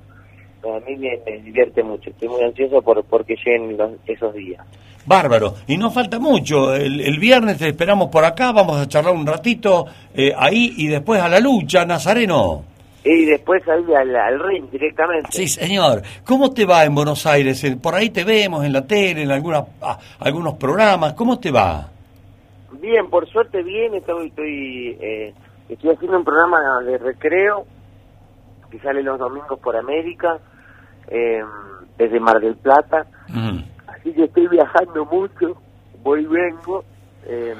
a 0.64 0.81
mí 0.88 0.96
me, 0.96 1.18
divierte 1.40 1.83
mucho, 1.83 2.11
estoy 2.11 2.29
muy 2.29 2.42
ansioso 2.42 2.81
por 2.81 3.05
porque 3.05 3.35
lleguen 3.37 3.98
esos 4.07 4.35
días. 4.35 4.64
Bárbaro, 5.05 5.55
y 5.66 5.76
no 5.76 5.90
falta 5.90 6.18
mucho, 6.18 6.74
el, 6.74 7.18
viernes 7.18 7.59
te 7.59 7.68
esperamos 7.68 8.09
por 8.09 8.24
acá, 8.24 8.53
vamos 8.53 8.79
a 8.79 8.87
charlar 8.87 9.14
un 9.14 9.26
ratito 9.26 9.87
eh, 10.14 10.33
ahí 10.37 10.74
y 10.76 10.87
después 10.88 11.20
a 11.20 11.29
la 11.29 11.40
lucha, 11.40 11.85
Nazareno. 11.85 12.69
Y 13.02 13.24
después 13.24 13.66
ahí 13.66 13.94
al, 13.94 14.40
ring 14.40 14.70
directamente. 14.70 15.32
Sí, 15.32 15.48
señor. 15.48 16.02
¿Cómo 16.24 16.52
te 16.52 16.66
va 16.66 16.84
en 16.84 16.94
Buenos 16.94 17.24
Aires? 17.26 17.64
Por 17.82 17.94
ahí 17.94 18.10
te 18.10 18.24
vemos 18.24 18.64
en 18.64 18.72
la 18.72 18.86
tele, 18.86 19.22
en 19.22 19.30
alguna, 19.30 19.64
ah, 19.80 19.98
algunos 20.18 20.54
programas. 20.54 21.14
¿Cómo 21.14 21.38
te 21.38 21.50
va? 21.50 21.88
Bien, 22.72 23.08
por 23.08 23.26
suerte 23.28 23.62
bien. 23.62 23.94
Estoy, 23.94 24.28
estoy, 24.28 24.98
eh, 25.00 25.34
estoy 25.68 25.90
haciendo 25.90 26.18
un 26.18 26.24
programa 26.24 26.58
de 26.84 26.98
recreo 26.98 27.66
que 28.70 28.78
sale 28.78 29.02
los 29.02 29.18
domingos 29.18 29.58
por 29.58 29.76
América, 29.76 30.38
eh, 31.08 31.42
desde 31.98 32.20
Mar 32.20 32.40
del 32.40 32.56
Plata. 32.56 33.06
Así 33.86 34.12
que 34.12 34.24
estoy 34.24 34.46
viajando 34.48 35.04
mucho, 35.06 35.60
voy 36.02 36.22
y 36.22 36.26
vengo. 36.26 36.84
Eh, 37.26 37.54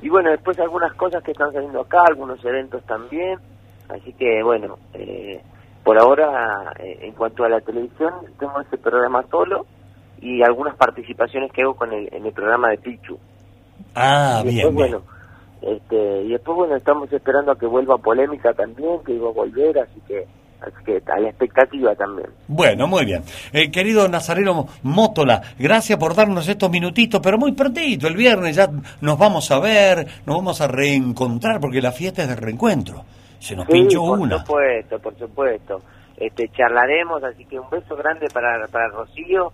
y 0.00 0.08
bueno, 0.08 0.30
después 0.30 0.58
algunas 0.60 0.94
cosas 0.94 1.22
que 1.22 1.32
están 1.32 1.52
saliendo 1.52 1.80
acá, 1.80 2.02
algunos 2.06 2.42
eventos 2.44 2.82
también. 2.84 3.38
Así 3.88 4.12
que 4.12 4.42
bueno, 4.42 4.78
eh, 4.94 5.40
por 5.84 5.98
ahora 5.98 6.72
eh, 6.78 6.98
en 7.02 7.12
cuanto 7.12 7.44
a 7.44 7.48
la 7.48 7.60
televisión 7.60 8.12
tengo 8.38 8.60
ese 8.60 8.78
programa 8.78 9.24
solo 9.30 9.66
y 10.20 10.42
algunas 10.42 10.76
participaciones 10.76 11.52
que 11.52 11.62
hago 11.62 11.74
con 11.74 11.92
el, 11.92 12.08
en 12.12 12.26
el 12.26 12.32
programa 12.32 12.70
de 12.70 12.78
Pichu. 12.78 13.18
Ah, 13.94 14.42
y 14.44 14.48
bien, 14.48 14.74
Bueno, 14.74 15.02
este, 15.62 16.22
y 16.22 16.28
después 16.30 16.56
bueno, 16.56 16.76
estamos 16.76 17.12
esperando 17.12 17.52
a 17.52 17.58
que 17.58 17.66
vuelva 17.66 17.98
Polémica 17.98 18.52
también, 18.52 19.00
que 19.04 19.12
iba 19.12 19.28
a 19.28 19.32
volver, 19.32 19.78
así 19.78 20.00
que 20.06 20.26
Así 20.60 20.84
que 20.84 21.02
a 21.06 21.20
la 21.20 21.28
expectativa 21.28 21.94
también. 21.94 22.28
Bueno, 22.48 22.86
muy 22.86 23.04
bien. 23.04 23.22
Eh, 23.52 23.70
querido 23.70 24.08
Nazareno 24.08 24.66
Mótola, 24.82 25.42
gracias 25.58 25.98
por 25.98 26.14
darnos 26.14 26.48
estos 26.48 26.70
minutitos, 26.70 27.20
pero 27.22 27.36
muy 27.36 27.52
prontito, 27.52 28.06
el 28.06 28.16
viernes 28.16 28.56
ya 28.56 28.70
nos 29.00 29.18
vamos 29.18 29.50
a 29.50 29.58
ver, 29.58 30.06
nos 30.24 30.36
vamos 30.36 30.60
a 30.60 30.66
reencontrar, 30.66 31.60
porque 31.60 31.82
la 31.82 31.92
fiesta 31.92 32.22
es 32.22 32.28
de 32.28 32.36
reencuentro. 32.36 33.04
Se 33.38 33.56
nos 33.56 33.66
pinchó 33.66 34.02
una. 34.02 34.36
Por 34.36 34.46
supuesto, 34.46 34.98
por 34.98 35.18
supuesto. 35.18 35.82
Este, 36.16 36.48
charlaremos, 36.48 37.22
así 37.22 37.44
que 37.44 37.58
un 37.58 37.68
beso 37.68 37.94
grande 37.94 38.28
para, 38.32 38.66
para 38.68 38.88
Rocío 38.88 39.52